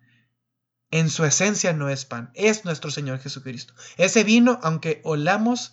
en 0.91 1.11
su 1.11 1.25
esencia 1.25 1.73
no 1.73 1.89
es 1.89 2.05
pan, 2.05 2.31
es 2.35 2.65
nuestro 2.65 2.91
Señor 2.91 3.19
Jesucristo. 3.19 3.75
Ese 3.97 4.25
vino, 4.25 4.59
aunque 4.63 5.01
olamos, 5.05 5.73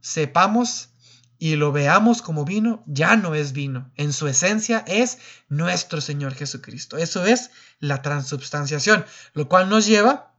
sepamos, 0.00 0.90
y 1.38 1.56
lo 1.56 1.72
veamos 1.72 2.22
como 2.22 2.44
vino, 2.44 2.82
ya 2.86 3.16
no 3.16 3.34
es 3.34 3.52
vino. 3.52 3.90
En 3.96 4.12
su 4.12 4.26
esencia 4.26 4.84
es 4.86 5.18
nuestro 5.48 6.00
Señor 6.00 6.34
Jesucristo. 6.34 6.96
Eso 6.96 7.24
es 7.24 7.50
la 7.78 8.02
transubstanciación, 8.02 9.04
lo 9.34 9.48
cual 9.48 9.68
nos 9.68 9.86
lleva 9.86 10.34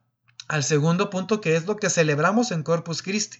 al 0.49 0.63
segundo 0.63 1.11
punto 1.11 1.41
que 1.41 1.55
es 1.55 1.67
lo 1.67 1.77
que 1.77 1.91
celebramos 1.91 2.51
en 2.51 2.63
Corpus 2.63 3.03
Christi. 3.03 3.37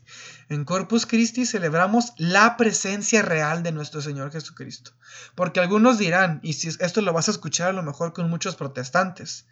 En 0.48 0.64
Corpus 0.64 1.08
Christi 1.08 1.46
celebramos 1.46 2.14
la 2.18 2.56
presencia 2.56 3.24
real 3.24 3.64
de 3.64 3.72
nuestro 3.72 4.02
Señor 4.02 4.32
Jesucristo. 4.32 4.92
Porque 5.36 5.60
algunos 5.60 5.98
dirán, 5.98 6.40
y 6.44 6.54
si 6.54 6.68
esto 6.68 7.02
lo 7.02 7.12
vas 7.12 7.28
a 7.28 7.32
escuchar 7.32 7.70
a 7.70 7.74
lo 7.74 7.84
mejor 7.84 8.14
con 8.14 8.30
muchos 8.30 8.56
protestantes, 8.56 9.48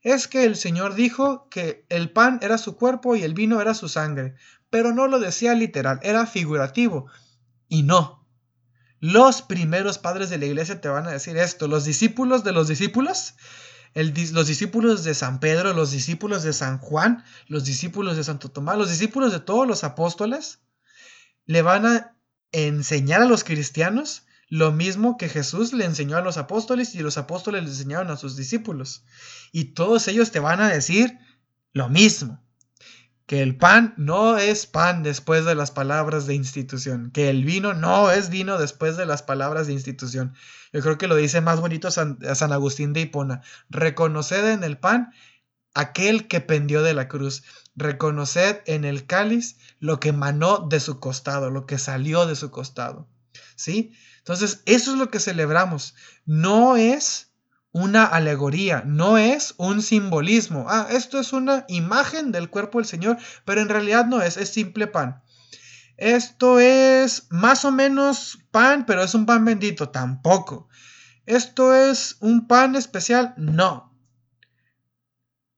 es 0.00 0.28
que 0.28 0.44
el 0.44 0.56
Señor 0.56 0.94
dijo 0.94 1.48
que 1.48 1.84
el 1.88 2.10
pan 2.10 2.38
era 2.40 2.56
su 2.56 2.76
cuerpo 2.76 3.16
y 3.16 3.24
el 3.24 3.34
vino 3.34 3.60
era 3.60 3.74
su 3.74 3.88
sangre, 3.88 4.36
pero 4.70 4.92
no 4.92 5.06
lo 5.08 5.18
decía 5.18 5.54
literal, 5.54 5.98
era 6.02 6.26
figurativo. 6.26 7.06
Y 7.72 7.84
no. 7.84 8.28
Los 9.00 9.40
primeros 9.40 9.96
padres 9.96 10.28
de 10.28 10.36
la 10.36 10.44
iglesia 10.44 10.82
te 10.82 10.90
van 10.90 11.06
a 11.06 11.10
decir 11.10 11.38
esto. 11.38 11.68
Los 11.68 11.86
discípulos 11.86 12.44
de 12.44 12.52
los 12.52 12.68
discípulos, 12.68 13.34
los 13.94 14.46
discípulos 14.46 15.04
de 15.04 15.14
San 15.14 15.40
Pedro, 15.40 15.72
los 15.72 15.90
discípulos 15.90 16.42
de 16.42 16.52
San 16.52 16.76
Juan, 16.76 17.24
los 17.46 17.64
discípulos 17.64 18.18
de 18.18 18.24
Santo 18.24 18.50
Tomás, 18.50 18.76
los 18.76 18.90
discípulos 18.90 19.32
de 19.32 19.40
todos 19.40 19.66
los 19.66 19.84
apóstoles, 19.84 20.60
le 21.46 21.62
van 21.62 21.86
a 21.86 22.14
enseñar 22.52 23.22
a 23.22 23.24
los 23.24 23.42
cristianos 23.42 24.26
lo 24.48 24.70
mismo 24.70 25.16
que 25.16 25.30
Jesús 25.30 25.72
le 25.72 25.86
enseñó 25.86 26.18
a 26.18 26.20
los 26.20 26.36
apóstoles 26.36 26.94
y 26.94 26.98
los 26.98 27.16
apóstoles 27.16 27.62
le 27.62 27.70
enseñaron 27.70 28.10
a 28.10 28.18
sus 28.18 28.36
discípulos. 28.36 29.02
Y 29.50 29.72
todos 29.72 30.08
ellos 30.08 30.30
te 30.30 30.40
van 30.40 30.60
a 30.60 30.68
decir 30.68 31.18
lo 31.72 31.88
mismo 31.88 32.44
que 33.26 33.42
el 33.42 33.56
pan 33.56 33.94
no 33.96 34.36
es 34.36 34.66
pan 34.66 35.02
después 35.02 35.44
de 35.44 35.54
las 35.54 35.70
palabras 35.70 36.26
de 36.26 36.34
institución, 36.34 37.10
que 37.12 37.30
el 37.30 37.44
vino 37.44 37.74
no 37.74 38.10
es 38.10 38.30
vino 38.30 38.58
después 38.58 38.96
de 38.96 39.06
las 39.06 39.22
palabras 39.22 39.66
de 39.66 39.72
institución. 39.72 40.34
Yo 40.72 40.80
creo 40.80 40.98
que 40.98 41.06
lo 41.06 41.16
dice 41.16 41.40
más 41.40 41.60
bonito 41.60 41.90
San, 41.90 42.18
Agustín 42.52 42.92
de 42.92 43.02
Hipona. 43.02 43.42
Reconoced 43.70 44.52
en 44.52 44.64
el 44.64 44.78
pan 44.78 45.12
aquel 45.74 46.28
que 46.28 46.40
pendió 46.40 46.82
de 46.82 46.94
la 46.94 47.08
cruz. 47.08 47.44
Reconoced 47.76 48.62
en 48.66 48.84
el 48.84 49.06
cáliz 49.06 49.56
lo 49.78 50.00
que 50.00 50.10
emanó 50.10 50.66
de 50.68 50.80
su 50.80 51.00
costado, 51.00 51.50
lo 51.50 51.66
que 51.66 51.78
salió 51.78 52.26
de 52.26 52.36
su 52.36 52.50
costado. 52.50 53.08
¿Sí? 53.56 53.92
Entonces, 54.18 54.62
eso 54.66 54.92
es 54.92 54.98
lo 54.98 55.10
que 55.10 55.20
celebramos. 55.20 55.94
No 56.24 56.76
es 56.76 57.31
una 57.72 58.04
alegoría, 58.04 58.82
no 58.86 59.16
es 59.16 59.54
un 59.56 59.82
simbolismo. 59.82 60.66
Ah, 60.68 60.88
esto 60.90 61.18
es 61.18 61.32
una 61.32 61.64
imagen 61.68 62.30
del 62.30 62.50
cuerpo 62.50 62.78
del 62.78 62.86
Señor, 62.86 63.16
pero 63.44 63.62
en 63.62 63.70
realidad 63.70 64.06
no 64.06 64.20
es, 64.20 64.36
es 64.36 64.50
simple 64.50 64.86
pan. 64.86 65.22
Esto 65.96 66.60
es 66.60 67.26
más 67.30 67.64
o 67.64 67.72
menos 67.72 68.38
pan, 68.50 68.84
pero 68.86 69.02
es 69.02 69.14
un 69.14 69.24
pan 69.24 69.44
bendito, 69.44 69.88
tampoco. 69.88 70.68
Esto 71.24 71.74
es 71.74 72.16
un 72.20 72.46
pan 72.46 72.76
especial, 72.76 73.34
no. 73.38 73.96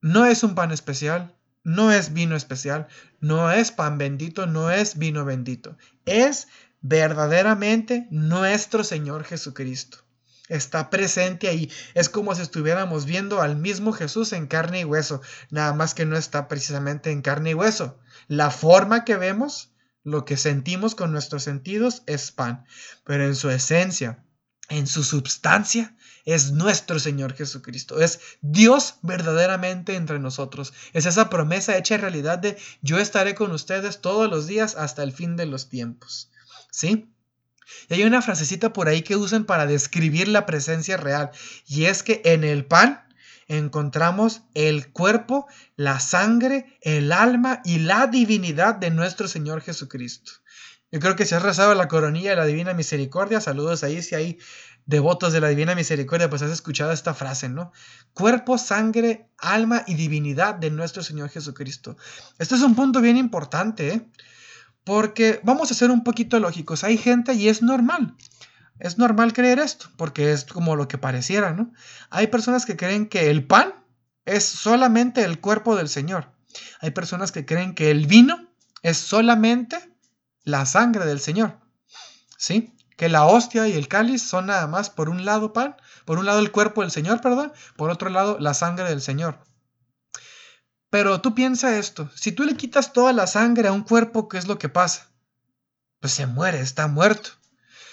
No 0.00 0.26
es 0.26 0.42
un 0.44 0.54
pan 0.54 0.70
especial, 0.70 1.34
no 1.64 1.90
es 1.90 2.12
vino 2.12 2.36
especial, 2.36 2.86
no 3.20 3.50
es 3.50 3.72
pan 3.72 3.98
bendito, 3.98 4.46
no 4.46 4.70
es 4.70 4.98
vino 4.98 5.24
bendito. 5.24 5.78
Es 6.04 6.46
verdaderamente 6.80 8.06
nuestro 8.10 8.84
Señor 8.84 9.24
Jesucristo 9.24 10.03
está 10.48 10.90
presente 10.90 11.48
ahí. 11.48 11.70
Es 11.94 12.08
como 12.08 12.34
si 12.34 12.42
estuviéramos 12.42 13.06
viendo 13.06 13.40
al 13.40 13.56
mismo 13.56 13.92
Jesús 13.92 14.32
en 14.32 14.46
carne 14.46 14.80
y 14.80 14.84
hueso, 14.84 15.22
nada 15.50 15.72
más 15.72 15.94
que 15.94 16.06
no 16.06 16.16
está 16.16 16.48
precisamente 16.48 17.10
en 17.10 17.22
carne 17.22 17.50
y 17.50 17.54
hueso. 17.54 17.98
La 18.28 18.50
forma 18.50 19.04
que 19.04 19.16
vemos, 19.16 19.72
lo 20.02 20.24
que 20.24 20.36
sentimos 20.36 20.94
con 20.94 21.12
nuestros 21.12 21.42
sentidos 21.42 22.02
es 22.06 22.30
pan, 22.30 22.66
pero 23.04 23.24
en 23.24 23.36
su 23.36 23.50
esencia, 23.50 24.24
en 24.68 24.86
su 24.86 25.02
substancia, 25.02 25.96
es 26.24 26.52
nuestro 26.52 26.98
Señor 26.98 27.34
Jesucristo, 27.34 28.00
es 28.00 28.20
Dios 28.40 28.96
verdaderamente 29.02 29.94
entre 29.94 30.18
nosotros. 30.18 30.72
Es 30.94 31.04
esa 31.04 31.28
promesa 31.28 31.76
hecha 31.76 31.98
realidad 31.98 32.38
de 32.38 32.56
yo 32.80 32.98
estaré 32.98 33.34
con 33.34 33.52
ustedes 33.52 34.00
todos 34.00 34.30
los 34.30 34.46
días 34.46 34.74
hasta 34.76 35.02
el 35.02 35.12
fin 35.12 35.36
de 35.36 35.46
los 35.46 35.68
tiempos. 35.68 36.30
¿Sí? 36.70 37.13
Y 37.88 37.94
hay 37.94 38.04
una 38.04 38.22
frasecita 38.22 38.72
por 38.72 38.88
ahí 38.88 39.02
que 39.02 39.16
usan 39.16 39.44
para 39.44 39.66
describir 39.66 40.28
la 40.28 40.46
presencia 40.46 40.96
real. 40.96 41.30
Y 41.66 41.84
es 41.84 42.02
que 42.02 42.22
en 42.24 42.44
el 42.44 42.64
pan 42.64 43.04
encontramos 43.48 44.42
el 44.54 44.90
cuerpo, 44.92 45.46
la 45.76 46.00
sangre, 46.00 46.78
el 46.80 47.12
alma 47.12 47.60
y 47.64 47.78
la 47.78 48.06
divinidad 48.06 48.74
de 48.74 48.90
nuestro 48.90 49.28
Señor 49.28 49.60
Jesucristo. 49.60 50.32
Yo 50.90 51.00
creo 51.00 51.16
que 51.16 51.26
si 51.26 51.34
has 51.34 51.42
rezado 51.42 51.74
la 51.74 51.88
coronilla 51.88 52.30
de 52.30 52.36
la 52.36 52.46
Divina 52.46 52.72
Misericordia, 52.72 53.40
saludos 53.40 53.82
ahí 53.82 54.00
si 54.00 54.14
hay 54.14 54.38
devotos 54.86 55.32
de 55.32 55.40
la 55.40 55.48
Divina 55.48 55.74
Misericordia, 55.74 56.30
pues 56.30 56.42
has 56.42 56.50
escuchado 56.52 56.92
esta 56.92 57.14
frase, 57.14 57.48
¿no? 57.48 57.72
Cuerpo, 58.12 58.58
sangre, 58.58 59.28
alma 59.38 59.82
y 59.86 59.94
divinidad 59.94 60.54
de 60.54 60.70
nuestro 60.70 61.02
Señor 61.02 61.30
Jesucristo. 61.30 61.96
Este 62.38 62.54
es 62.54 62.60
un 62.60 62.74
punto 62.74 63.00
bien 63.00 63.16
importante, 63.16 63.88
¿eh? 63.88 64.06
Porque 64.84 65.40
vamos 65.42 65.70
a 65.70 65.74
ser 65.74 65.90
un 65.90 66.04
poquito 66.04 66.38
lógicos. 66.38 66.84
Hay 66.84 66.98
gente 66.98 67.34
y 67.34 67.48
es 67.48 67.62
normal. 67.62 68.14
Es 68.78 68.98
normal 68.98 69.32
creer 69.32 69.58
esto, 69.58 69.86
porque 69.96 70.32
es 70.32 70.44
como 70.44 70.76
lo 70.76 70.88
que 70.88 70.98
pareciera, 70.98 71.52
¿no? 71.52 71.72
Hay 72.10 72.26
personas 72.26 72.66
que 72.66 72.76
creen 72.76 73.08
que 73.08 73.30
el 73.30 73.46
pan 73.46 73.74
es 74.24 74.44
solamente 74.44 75.24
el 75.24 75.40
cuerpo 75.40 75.76
del 75.76 75.88
Señor. 75.88 76.32
Hay 76.80 76.90
personas 76.90 77.32
que 77.32 77.46
creen 77.46 77.74
que 77.74 77.90
el 77.90 78.06
vino 78.06 78.48
es 78.82 78.98
solamente 78.98 79.78
la 80.42 80.66
sangre 80.66 81.06
del 81.06 81.20
Señor. 81.20 81.58
¿Sí? 82.36 82.74
Que 82.96 83.08
la 83.08 83.24
hostia 83.24 83.66
y 83.68 83.72
el 83.72 83.88
cáliz 83.88 84.22
son 84.22 84.46
nada 84.46 84.66
más 84.66 84.90
por 84.90 85.08
un 85.08 85.24
lado 85.24 85.52
pan, 85.52 85.76
por 86.04 86.18
un 86.18 86.26
lado 86.26 86.40
el 86.40 86.52
cuerpo 86.52 86.82
del 86.82 86.90
Señor, 86.90 87.20
perdón, 87.20 87.52
por 87.76 87.90
otro 87.90 88.10
lado 88.10 88.38
la 88.38 88.54
sangre 88.54 88.88
del 88.88 89.00
Señor. 89.00 89.38
Pero 90.94 91.20
tú 91.20 91.34
piensa 91.34 91.76
esto, 91.76 92.08
si 92.14 92.30
tú 92.30 92.44
le 92.44 92.54
quitas 92.54 92.92
toda 92.92 93.12
la 93.12 93.26
sangre 93.26 93.66
a 93.66 93.72
un 93.72 93.82
cuerpo, 93.82 94.28
¿qué 94.28 94.38
es 94.38 94.46
lo 94.46 94.60
que 94.60 94.68
pasa? 94.68 95.10
Pues 95.98 96.12
se 96.12 96.28
muere, 96.28 96.60
está 96.60 96.86
muerto. 96.86 97.30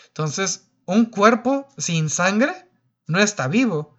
Entonces, 0.10 0.70
un 0.86 1.06
cuerpo 1.06 1.68
sin 1.80 2.12
sangre 2.12 2.70
no 3.08 3.18
está 3.18 3.48
vivo. 3.48 3.98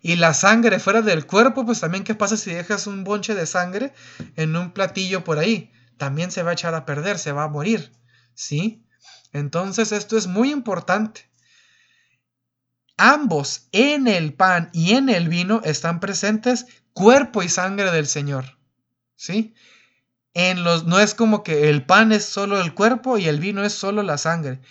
Y 0.00 0.14
la 0.14 0.32
sangre 0.32 0.78
fuera 0.78 1.02
del 1.02 1.26
cuerpo, 1.26 1.66
pues 1.66 1.80
también, 1.80 2.04
¿qué 2.04 2.14
pasa 2.14 2.36
si 2.36 2.54
dejas 2.54 2.86
un 2.86 3.02
bonche 3.02 3.34
de 3.34 3.46
sangre 3.46 3.92
en 4.36 4.54
un 4.54 4.70
platillo 4.70 5.24
por 5.24 5.40
ahí? 5.40 5.72
También 5.96 6.30
se 6.30 6.44
va 6.44 6.50
a 6.50 6.52
echar 6.52 6.76
a 6.76 6.86
perder, 6.86 7.18
se 7.18 7.32
va 7.32 7.42
a 7.42 7.48
morir. 7.48 7.90
¿Sí? 8.34 8.86
Entonces, 9.32 9.90
esto 9.90 10.16
es 10.16 10.28
muy 10.28 10.52
importante. 10.52 11.28
Ambos 12.96 13.66
en 13.72 14.06
el 14.06 14.34
pan 14.34 14.70
y 14.72 14.92
en 14.92 15.08
el 15.08 15.28
vino 15.28 15.62
están 15.64 15.98
presentes 15.98 16.66
cuerpo 16.96 17.42
y 17.42 17.50
sangre 17.50 17.90
del 17.90 18.06
Señor. 18.06 18.58
¿Sí? 19.16 19.54
En 20.32 20.64
los 20.64 20.86
no 20.86 20.98
es 20.98 21.14
como 21.14 21.42
que 21.42 21.68
el 21.68 21.84
pan 21.84 22.10
es 22.10 22.24
solo 22.24 22.58
el 22.58 22.72
cuerpo 22.72 23.18
y 23.18 23.28
el 23.28 23.38
vino 23.38 23.64
es 23.64 23.74
solo 23.74 24.02
la 24.02 24.16
sangre. 24.16 24.62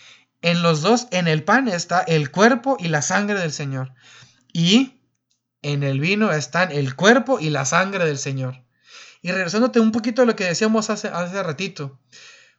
En 0.42 0.60
los 0.60 0.82
dos, 0.82 1.06
en 1.12 1.28
el 1.28 1.44
pan 1.44 1.68
está 1.68 2.00
el 2.00 2.32
cuerpo 2.32 2.78
y 2.80 2.88
la 2.88 3.00
sangre 3.00 3.38
del 3.38 3.52
Señor. 3.52 3.94
Y 4.52 5.00
en 5.62 5.84
el 5.84 6.00
vino 6.00 6.32
están 6.32 6.72
el 6.72 6.96
cuerpo 6.96 7.38
y 7.38 7.50
la 7.50 7.64
sangre 7.64 8.04
del 8.04 8.18
Señor. 8.18 8.60
Y 9.22 9.30
regresándote 9.30 9.78
un 9.78 9.92
poquito 9.92 10.22
a 10.22 10.26
lo 10.26 10.34
que 10.34 10.46
decíamos 10.46 10.90
hace, 10.90 11.06
hace 11.06 11.40
ratito. 11.44 12.00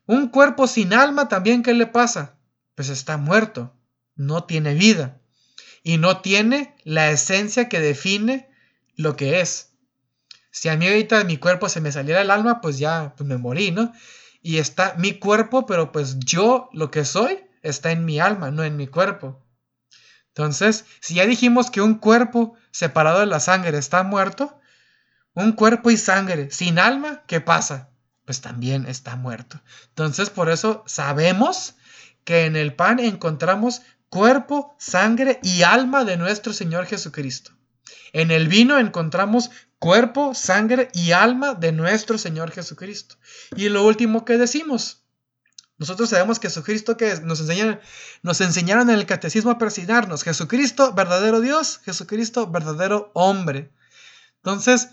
Un 0.06 0.30
cuerpo 0.30 0.68
sin 0.68 0.94
alma 0.94 1.28
también, 1.28 1.62
¿qué 1.62 1.74
le 1.74 1.88
pasa? 1.88 2.38
Pues 2.76 2.88
está 2.88 3.18
muerto, 3.18 3.76
no 4.16 4.46
tiene 4.46 4.76
vida 4.76 5.20
y 5.84 5.98
no 5.98 6.22
tiene 6.22 6.74
la 6.86 7.12
esencia 7.12 7.68
que 7.68 7.82
define 7.82 8.48
lo 8.98 9.16
que 9.16 9.40
es. 9.40 9.72
Si 10.52 10.68
a 10.68 10.76
mí 10.76 10.88
ahorita 10.88 11.24
mi 11.24 11.38
cuerpo 11.38 11.70
se 11.70 11.80
me 11.80 11.92
saliera 11.92 12.22
el 12.22 12.32
alma, 12.32 12.60
pues 12.60 12.80
ya 12.80 13.14
pues 13.16 13.28
me 13.30 13.38
morí, 13.38 13.72
¿no? 13.72 13.94
Y 14.42 14.58
está 14.58 14.96
mi 14.98 15.14
cuerpo, 15.14 15.66
pero 15.66 15.92
pues 15.92 16.20
yo 16.20 16.70
lo 16.74 16.92
que 16.92 17.06
soy 17.06 17.46
está 17.62 17.92
en 17.92 18.06
mi 18.06 18.20
alma, 18.20 18.52
no 18.52 18.64
en 18.64 18.76
mi 18.76 18.88
cuerpo. 18.88 19.46
Entonces, 20.30 20.86
si 21.00 21.16
ya 21.16 21.26
dijimos 21.26 21.72
que 21.72 21.82
un 21.82 21.96
cuerpo 21.96 22.56
separado 22.72 23.20
de 23.20 23.26
la 23.28 23.40
sangre 23.40 23.78
está 23.78 24.04
muerto, 24.04 24.60
un 25.34 25.52
cuerpo 25.52 25.92
y 25.92 25.98
sangre 25.98 26.50
sin 26.52 26.80
alma, 26.80 27.24
¿qué 27.28 27.42
pasa? 27.42 27.90
Pues 28.26 28.42
también 28.42 28.86
está 28.88 29.16
muerto. 29.16 29.62
Entonces, 29.90 30.30
por 30.30 30.50
eso 30.50 30.84
sabemos 30.88 31.76
que 32.24 32.46
en 32.46 32.56
el 32.56 32.74
pan 32.74 33.00
encontramos 33.00 33.82
cuerpo, 34.10 34.76
sangre 34.80 35.40
y 35.44 35.64
alma 35.64 36.04
de 36.04 36.18
nuestro 36.18 36.54
Señor 36.54 36.86
Jesucristo. 36.86 37.57
En 38.14 38.32
el 38.32 38.48
vino 38.48 38.78
encontramos 38.80 39.52
cuerpo, 39.80 40.34
sangre 40.34 40.90
y 40.94 41.12
alma 41.12 41.54
de 41.54 41.72
nuestro 41.72 42.18
Señor 42.18 42.52
Jesucristo. 42.52 43.16
Y 43.56 43.70
lo 43.70 43.86
último 43.86 44.26
que 44.26 44.38
decimos, 44.38 45.04
nosotros 45.78 46.10
sabemos 46.10 46.40
que 46.40 46.48
Jesucristo 46.48 46.98
que 46.98 47.20
nos 47.22 47.40
enseñaron, 47.40 47.80
nos 48.24 48.42
enseñaron 48.42 48.90
en 48.90 48.96
el 48.96 49.06
catecismo 49.06 49.52
a 49.52 49.58
persignarnos, 49.58 50.24
Jesucristo 50.24 50.94
verdadero 50.94 51.40
Dios, 51.42 51.80
Jesucristo 51.84 52.48
verdadero 52.48 53.12
hombre. 53.14 53.72
Entonces, 54.38 54.90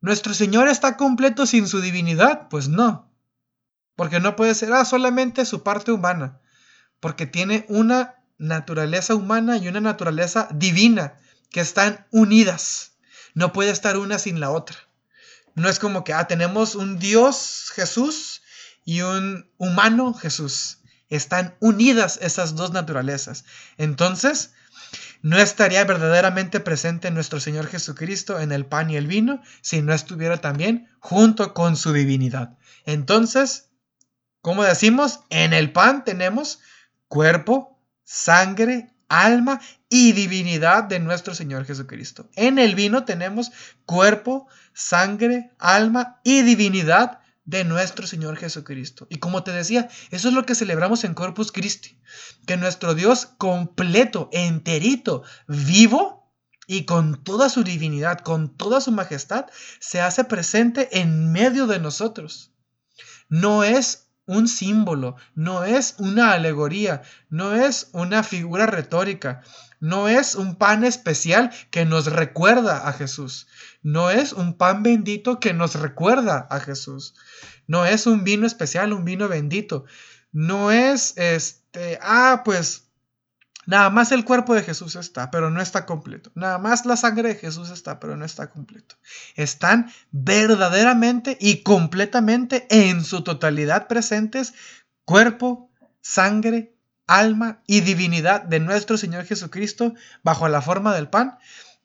¿nuestro 0.00 0.34
Señor 0.34 0.68
está 0.68 0.96
completo 0.96 1.46
sin 1.46 1.68
su 1.68 1.80
divinidad? 1.80 2.48
Pues 2.48 2.68
no. 2.68 3.12
Porque 3.94 4.18
no 4.18 4.34
puede 4.34 4.56
ser 4.56 4.72
ah, 4.72 4.84
solamente 4.84 5.44
su 5.44 5.62
parte 5.62 5.92
humana. 5.92 6.40
Porque 6.98 7.26
tiene 7.26 7.64
una 7.68 8.16
naturaleza 8.38 9.14
humana 9.14 9.56
y 9.58 9.68
una 9.68 9.80
naturaleza 9.80 10.48
divina 10.52 11.18
que 11.54 11.60
están 11.60 12.04
unidas. 12.10 12.94
No 13.32 13.52
puede 13.52 13.70
estar 13.70 13.96
una 13.96 14.18
sin 14.18 14.40
la 14.40 14.50
otra. 14.50 14.76
No 15.54 15.68
es 15.68 15.78
como 15.78 16.02
que, 16.02 16.12
ah, 16.12 16.26
tenemos 16.26 16.74
un 16.74 16.98
Dios 16.98 17.70
Jesús 17.76 18.42
y 18.84 19.02
un 19.02 19.48
humano 19.56 20.14
Jesús. 20.14 20.78
Están 21.10 21.54
unidas 21.60 22.18
esas 22.20 22.56
dos 22.56 22.72
naturalezas. 22.72 23.44
Entonces, 23.78 24.50
no 25.22 25.38
estaría 25.38 25.84
verdaderamente 25.84 26.58
presente 26.58 27.12
nuestro 27.12 27.38
Señor 27.38 27.68
Jesucristo 27.68 28.40
en 28.40 28.50
el 28.50 28.66
pan 28.66 28.90
y 28.90 28.96
el 28.96 29.06
vino 29.06 29.40
si 29.60 29.80
no 29.80 29.94
estuviera 29.94 30.40
también 30.40 30.90
junto 30.98 31.54
con 31.54 31.76
su 31.76 31.92
divinidad. 31.92 32.58
Entonces, 32.84 33.70
como 34.40 34.64
decimos, 34.64 35.20
en 35.30 35.52
el 35.52 35.70
pan 35.70 36.02
tenemos 36.02 36.58
cuerpo, 37.06 37.80
sangre, 38.02 38.93
alma 39.22 39.60
y 39.88 40.12
divinidad 40.12 40.84
de 40.84 40.98
nuestro 40.98 41.34
Señor 41.34 41.64
Jesucristo. 41.64 42.28
En 42.34 42.58
el 42.58 42.74
vino 42.74 43.04
tenemos 43.04 43.52
cuerpo, 43.86 44.48
sangre, 44.72 45.52
alma 45.58 46.20
y 46.24 46.42
divinidad 46.42 47.20
de 47.44 47.64
nuestro 47.64 48.06
Señor 48.06 48.36
Jesucristo. 48.36 49.06
Y 49.10 49.18
como 49.18 49.44
te 49.44 49.52
decía, 49.52 49.88
eso 50.10 50.28
es 50.28 50.34
lo 50.34 50.46
que 50.46 50.54
celebramos 50.54 51.04
en 51.04 51.14
Corpus 51.14 51.52
Christi, 51.52 51.98
que 52.46 52.56
nuestro 52.56 52.94
Dios 52.94 53.26
completo, 53.38 54.30
enterito, 54.32 55.22
vivo 55.46 56.32
y 56.66 56.84
con 56.84 57.22
toda 57.22 57.50
su 57.50 57.62
divinidad, 57.62 58.20
con 58.20 58.56
toda 58.56 58.80
su 58.80 58.90
majestad, 58.92 59.46
se 59.78 60.00
hace 60.00 60.24
presente 60.24 61.00
en 61.00 61.30
medio 61.30 61.66
de 61.66 61.78
nosotros. 61.78 62.50
No 63.28 63.62
es 63.64 64.03
un 64.26 64.48
símbolo, 64.48 65.16
no 65.34 65.64
es 65.64 65.96
una 65.98 66.32
alegoría, 66.32 67.02
no 67.28 67.54
es 67.54 67.88
una 67.92 68.22
figura 68.22 68.66
retórica, 68.66 69.42
no 69.80 70.08
es 70.08 70.34
un 70.34 70.56
pan 70.56 70.84
especial 70.84 71.50
que 71.70 71.84
nos 71.84 72.06
recuerda 72.06 72.88
a 72.88 72.92
Jesús, 72.92 73.46
no 73.82 74.10
es 74.10 74.32
un 74.32 74.54
pan 74.54 74.82
bendito 74.82 75.40
que 75.40 75.52
nos 75.52 75.74
recuerda 75.74 76.46
a 76.50 76.60
Jesús, 76.60 77.14
no 77.66 77.84
es 77.84 78.06
un 78.06 78.24
vino 78.24 78.46
especial, 78.46 78.92
un 78.92 79.04
vino 79.04 79.28
bendito, 79.28 79.84
no 80.32 80.70
es 80.70 81.14
este, 81.16 81.98
ah, 82.02 82.42
pues 82.44 82.83
Nada 83.66 83.90
más 83.90 84.12
el 84.12 84.24
cuerpo 84.24 84.54
de 84.54 84.62
Jesús 84.62 84.96
está, 84.96 85.30
pero 85.30 85.50
no 85.50 85.60
está 85.60 85.86
completo. 85.86 86.30
Nada 86.34 86.58
más 86.58 86.84
la 86.86 86.96
sangre 86.96 87.30
de 87.30 87.34
Jesús 87.36 87.70
está, 87.70 88.00
pero 88.00 88.16
no 88.16 88.24
está 88.24 88.50
completo. 88.50 88.96
Están 89.34 89.90
verdaderamente 90.10 91.36
y 91.40 91.62
completamente 91.62 92.66
en 92.70 93.04
su 93.04 93.22
totalidad 93.22 93.86
presentes 93.86 94.54
cuerpo, 95.04 95.70
sangre, 96.00 96.74
alma 97.06 97.62
y 97.66 97.80
divinidad 97.80 98.42
de 98.42 98.60
nuestro 98.60 98.96
Señor 98.96 99.24
Jesucristo 99.24 99.94
bajo 100.22 100.48
la 100.48 100.62
forma 100.62 100.94
del 100.94 101.08
pan 101.08 101.38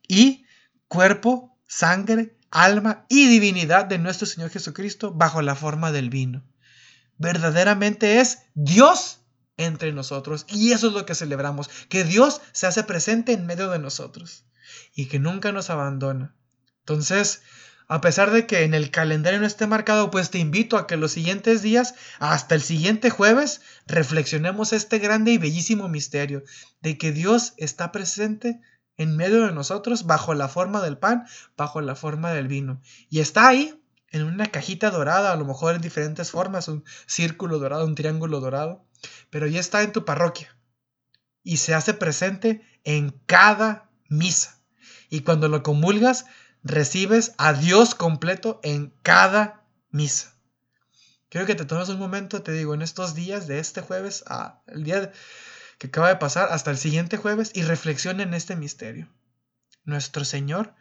y 0.08 0.46
cuerpo, 0.88 1.58
sangre, 1.68 2.36
alma 2.52 3.06
y 3.10 3.28
divinidad 3.28 3.86
de 3.86 4.00
nuestro 4.00 4.28
Señor 4.28 4.50
Jesucristo 4.50 5.13
bajo 5.13 5.42
la 5.42 5.56
forma 5.56 5.92
del 5.92 6.10
vino. 6.10 6.44
Verdaderamente 7.18 8.20
es 8.22 8.39
Dios 8.54 9.18
entre 9.60 9.91
nosotros. 9.91 10.45
Y 10.48 10.72
eso 10.72 10.88
es 10.88 10.93
lo 10.93 11.06
que 11.06 11.13
celebramos, 11.13 11.69
que 11.89 12.04
Dios 12.04 12.41
se 12.54 12.65
hace 12.65 12.84
presente 12.84 13.34
en 13.34 13.45
medio 13.45 13.69
de 13.69 13.78
nosotros 13.78 14.45
y 14.95 15.06
que 15.06 15.19
nunca 15.19 15.52
nos 15.52 15.69
abandona. 15.69 16.34
Entonces, 16.80 17.41
a 17.88 18.02
pesar 18.02 18.32
de 18.32 18.48
que 18.48 18.63
en 18.63 18.74
el 18.74 18.89
calendario 18.89 19.39
no 19.39 19.45
esté 19.45 19.67
marcado, 19.67 20.12
pues 20.12 20.32
te 20.32 20.39
invito 20.39 20.78
a 20.78 20.88
que 20.88 20.95
los 20.95 21.12
siguientes 21.12 21.62
días, 21.62 21.95
hasta 22.19 22.56
el 22.56 22.62
siguiente 22.62 23.10
jueves, 23.10 23.62
reflexionemos 23.86 24.74
este 24.74 24.98
grande 24.98 25.34
y 25.34 25.38
bellísimo 25.38 25.89
misterio 25.89 26.43
de 26.82 26.98
que 26.98 27.12
Dios 27.12 27.54
está 27.58 27.91
presente 27.91 28.62
en 28.95 29.17
medio 29.17 29.45
de 29.45 29.54
nosotros 29.54 30.06
bajo 30.06 30.34
la 30.34 30.48
forma 30.48 30.82
del 30.82 30.98
pan, 30.98 31.26
bajo 31.58 31.82
la 31.82 31.95
forma 31.95 32.32
del 32.32 32.48
vino. 32.48 32.82
Y 33.10 33.19
está 33.19 33.50
ahí 33.50 33.82
en 34.12 34.24
una 34.24 34.45
cajita 34.48 34.89
dorada, 34.89 35.34
a 35.34 35.36
lo 35.36 35.45
mejor 35.45 35.76
en 35.76 35.82
diferentes 35.82 36.32
formas, 36.32 36.67
un 36.67 36.86
círculo 37.08 37.60
dorado, 37.60 37.86
un 37.86 37.95
triángulo 37.95 38.39
dorado 38.39 38.86
pero 39.30 39.48
ya 39.48 39.60
está 39.60 39.82
en 39.84 39.92
tu 39.92 40.06
parroquia 40.06 40.56
y 41.44 41.58
se 41.58 41.74
hace 41.74 41.94
presente 41.94 42.62
en 42.84 43.12
cada 43.26 43.90
misa. 44.08 44.60
Y 45.10 45.22
cuando 45.22 45.48
lo 45.48 45.64
comulgas, 45.64 46.26
recibes 46.64 47.34
a 47.38 47.54
Dios 47.54 47.96
completo 47.96 48.60
en 48.64 48.94
cada 49.02 49.66
misa. 49.90 50.36
Quiero 51.30 51.46
que 51.46 51.56
te 51.56 51.66
tomes 51.66 51.90
un 51.90 52.00
momento, 52.00 52.42
te 52.42 52.52
digo, 52.52 52.74
en 52.74 52.82
estos 52.82 53.14
días, 53.16 53.48
de 53.48 53.60
este 53.60 53.82
jueves 53.82 54.24
a 54.28 54.62
el 54.68 54.84
día 54.84 55.12
que 55.78 55.88
acaba 55.88 56.10
de 56.10 56.18
pasar, 56.18 56.50
hasta 56.52 56.72
el 56.72 56.78
siguiente 56.78 57.18
jueves, 57.18 57.52
y 57.54 57.64
reflexiona 57.64 58.24
en 58.24 58.34
este 58.34 58.56
misterio. 58.56 59.08
Nuestro 59.84 60.26
Señor, 60.26 60.76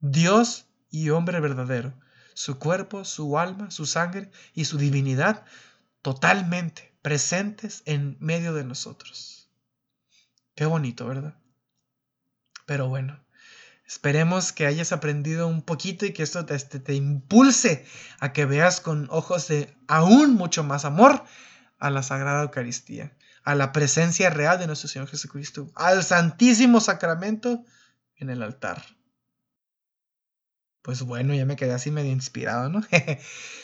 Dios 0.00 0.66
y 0.90 1.10
hombre 1.10 1.40
verdadero, 1.40 1.92
su 2.34 2.58
cuerpo, 2.58 3.04
su 3.04 3.38
alma, 3.38 3.70
su 3.70 3.86
sangre 3.86 4.30
y 4.54 4.66
su 4.66 4.78
divinidad, 4.78 5.44
totalmente 6.02 6.93
presentes 7.04 7.82
en 7.84 8.16
medio 8.18 8.54
de 8.54 8.64
nosotros. 8.64 9.50
Qué 10.54 10.64
bonito, 10.64 11.06
¿verdad? 11.06 11.36
Pero 12.64 12.88
bueno, 12.88 13.22
esperemos 13.86 14.52
que 14.52 14.64
hayas 14.64 14.90
aprendido 14.90 15.46
un 15.46 15.60
poquito 15.60 16.06
y 16.06 16.14
que 16.14 16.22
esto 16.22 16.46
te, 16.46 16.58
te, 16.58 16.94
impulse 16.94 17.84
a 18.20 18.32
que 18.32 18.46
veas 18.46 18.80
con 18.80 19.06
ojos 19.10 19.48
de 19.48 19.76
aún 19.86 20.32
mucho 20.32 20.64
más 20.64 20.86
amor 20.86 21.22
a 21.78 21.90
la 21.90 22.02
Sagrada 22.02 22.44
Eucaristía, 22.44 23.14
a 23.42 23.54
la 23.54 23.72
presencia 23.72 24.30
real 24.30 24.58
de 24.58 24.66
nuestro 24.66 24.88
Señor 24.88 25.06
Jesucristo, 25.06 25.70
al 25.74 26.04
Santísimo 26.04 26.80
Sacramento 26.80 27.66
en 28.16 28.30
el 28.30 28.42
altar. 28.42 28.82
Pues 30.80 31.02
bueno, 31.02 31.34
ya 31.34 31.44
me 31.44 31.56
quedé 31.56 31.74
así 31.74 31.90
medio 31.90 32.12
inspirado, 32.12 32.70
¿no? 32.70 32.80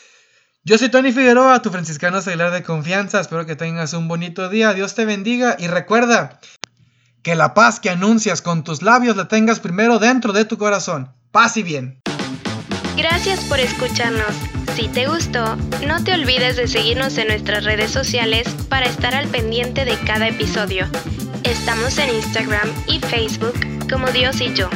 Yo 0.62 0.76
soy 0.76 0.90
Tony 0.90 1.10
Figueroa, 1.10 1.62
tu 1.62 1.70
franciscano 1.70 2.18
Aguilar 2.18 2.50
de 2.50 2.62
confianza. 2.62 3.18
Espero 3.18 3.46
que 3.46 3.56
tengas 3.56 3.94
un 3.94 4.08
bonito 4.08 4.50
día. 4.50 4.74
Dios 4.74 4.94
te 4.94 5.06
bendiga 5.06 5.56
y 5.58 5.68
recuerda 5.68 6.38
que 7.22 7.34
la 7.34 7.54
paz 7.54 7.80
que 7.80 7.88
anuncias 7.88 8.42
con 8.42 8.62
tus 8.62 8.82
labios 8.82 9.16
la 9.16 9.26
tengas 9.26 9.58
primero 9.58 9.98
dentro 9.98 10.34
de 10.34 10.44
tu 10.44 10.58
corazón. 10.58 11.14
Paz 11.30 11.56
y 11.56 11.62
bien. 11.62 12.00
Gracias 12.94 13.40
por 13.44 13.58
escucharnos. 13.58 14.34
Si 14.76 14.88
te 14.88 15.08
gustó, 15.08 15.56
no 15.86 16.04
te 16.04 16.12
olvides 16.12 16.56
de 16.56 16.68
seguirnos 16.68 17.16
en 17.16 17.28
nuestras 17.28 17.64
redes 17.64 17.90
sociales 17.90 18.46
para 18.68 18.84
estar 18.84 19.14
al 19.14 19.28
pendiente 19.28 19.86
de 19.86 19.96
cada 20.00 20.28
episodio. 20.28 20.86
Estamos 21.42 21.96
en 21.96 22.14
Instagram 22.14 22.68
y 22.86 23.00
Facebook 23.00 23.54
como 23.90 24.08
Dios 24.08 24.42
y 24.42 24.52
yo. 24.52 24.68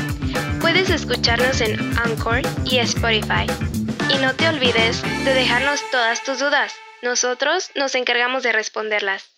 Puedes 0.63 0.89
escucharnos 0.89 1.61
en 1.61 1.79
Anchor 1.99 2.41
y 2.65 2.79
Spotify. 2.79 3.47
Y 4.15 4.19
no 4.19 4.33
te 4.37 4.49
olvides 4.49 5.03
de 5.25 5.35
dejarnos 5.35 5.81
todas 5.91 6.23
tus 6.23 6.39
dudas. 6.39 6.73
Nosotros 7.03 7.71
nos 7.75 7.97
encargamos 7.97 8.45
de 8.45 8.53
responderlas. 8.53 9.34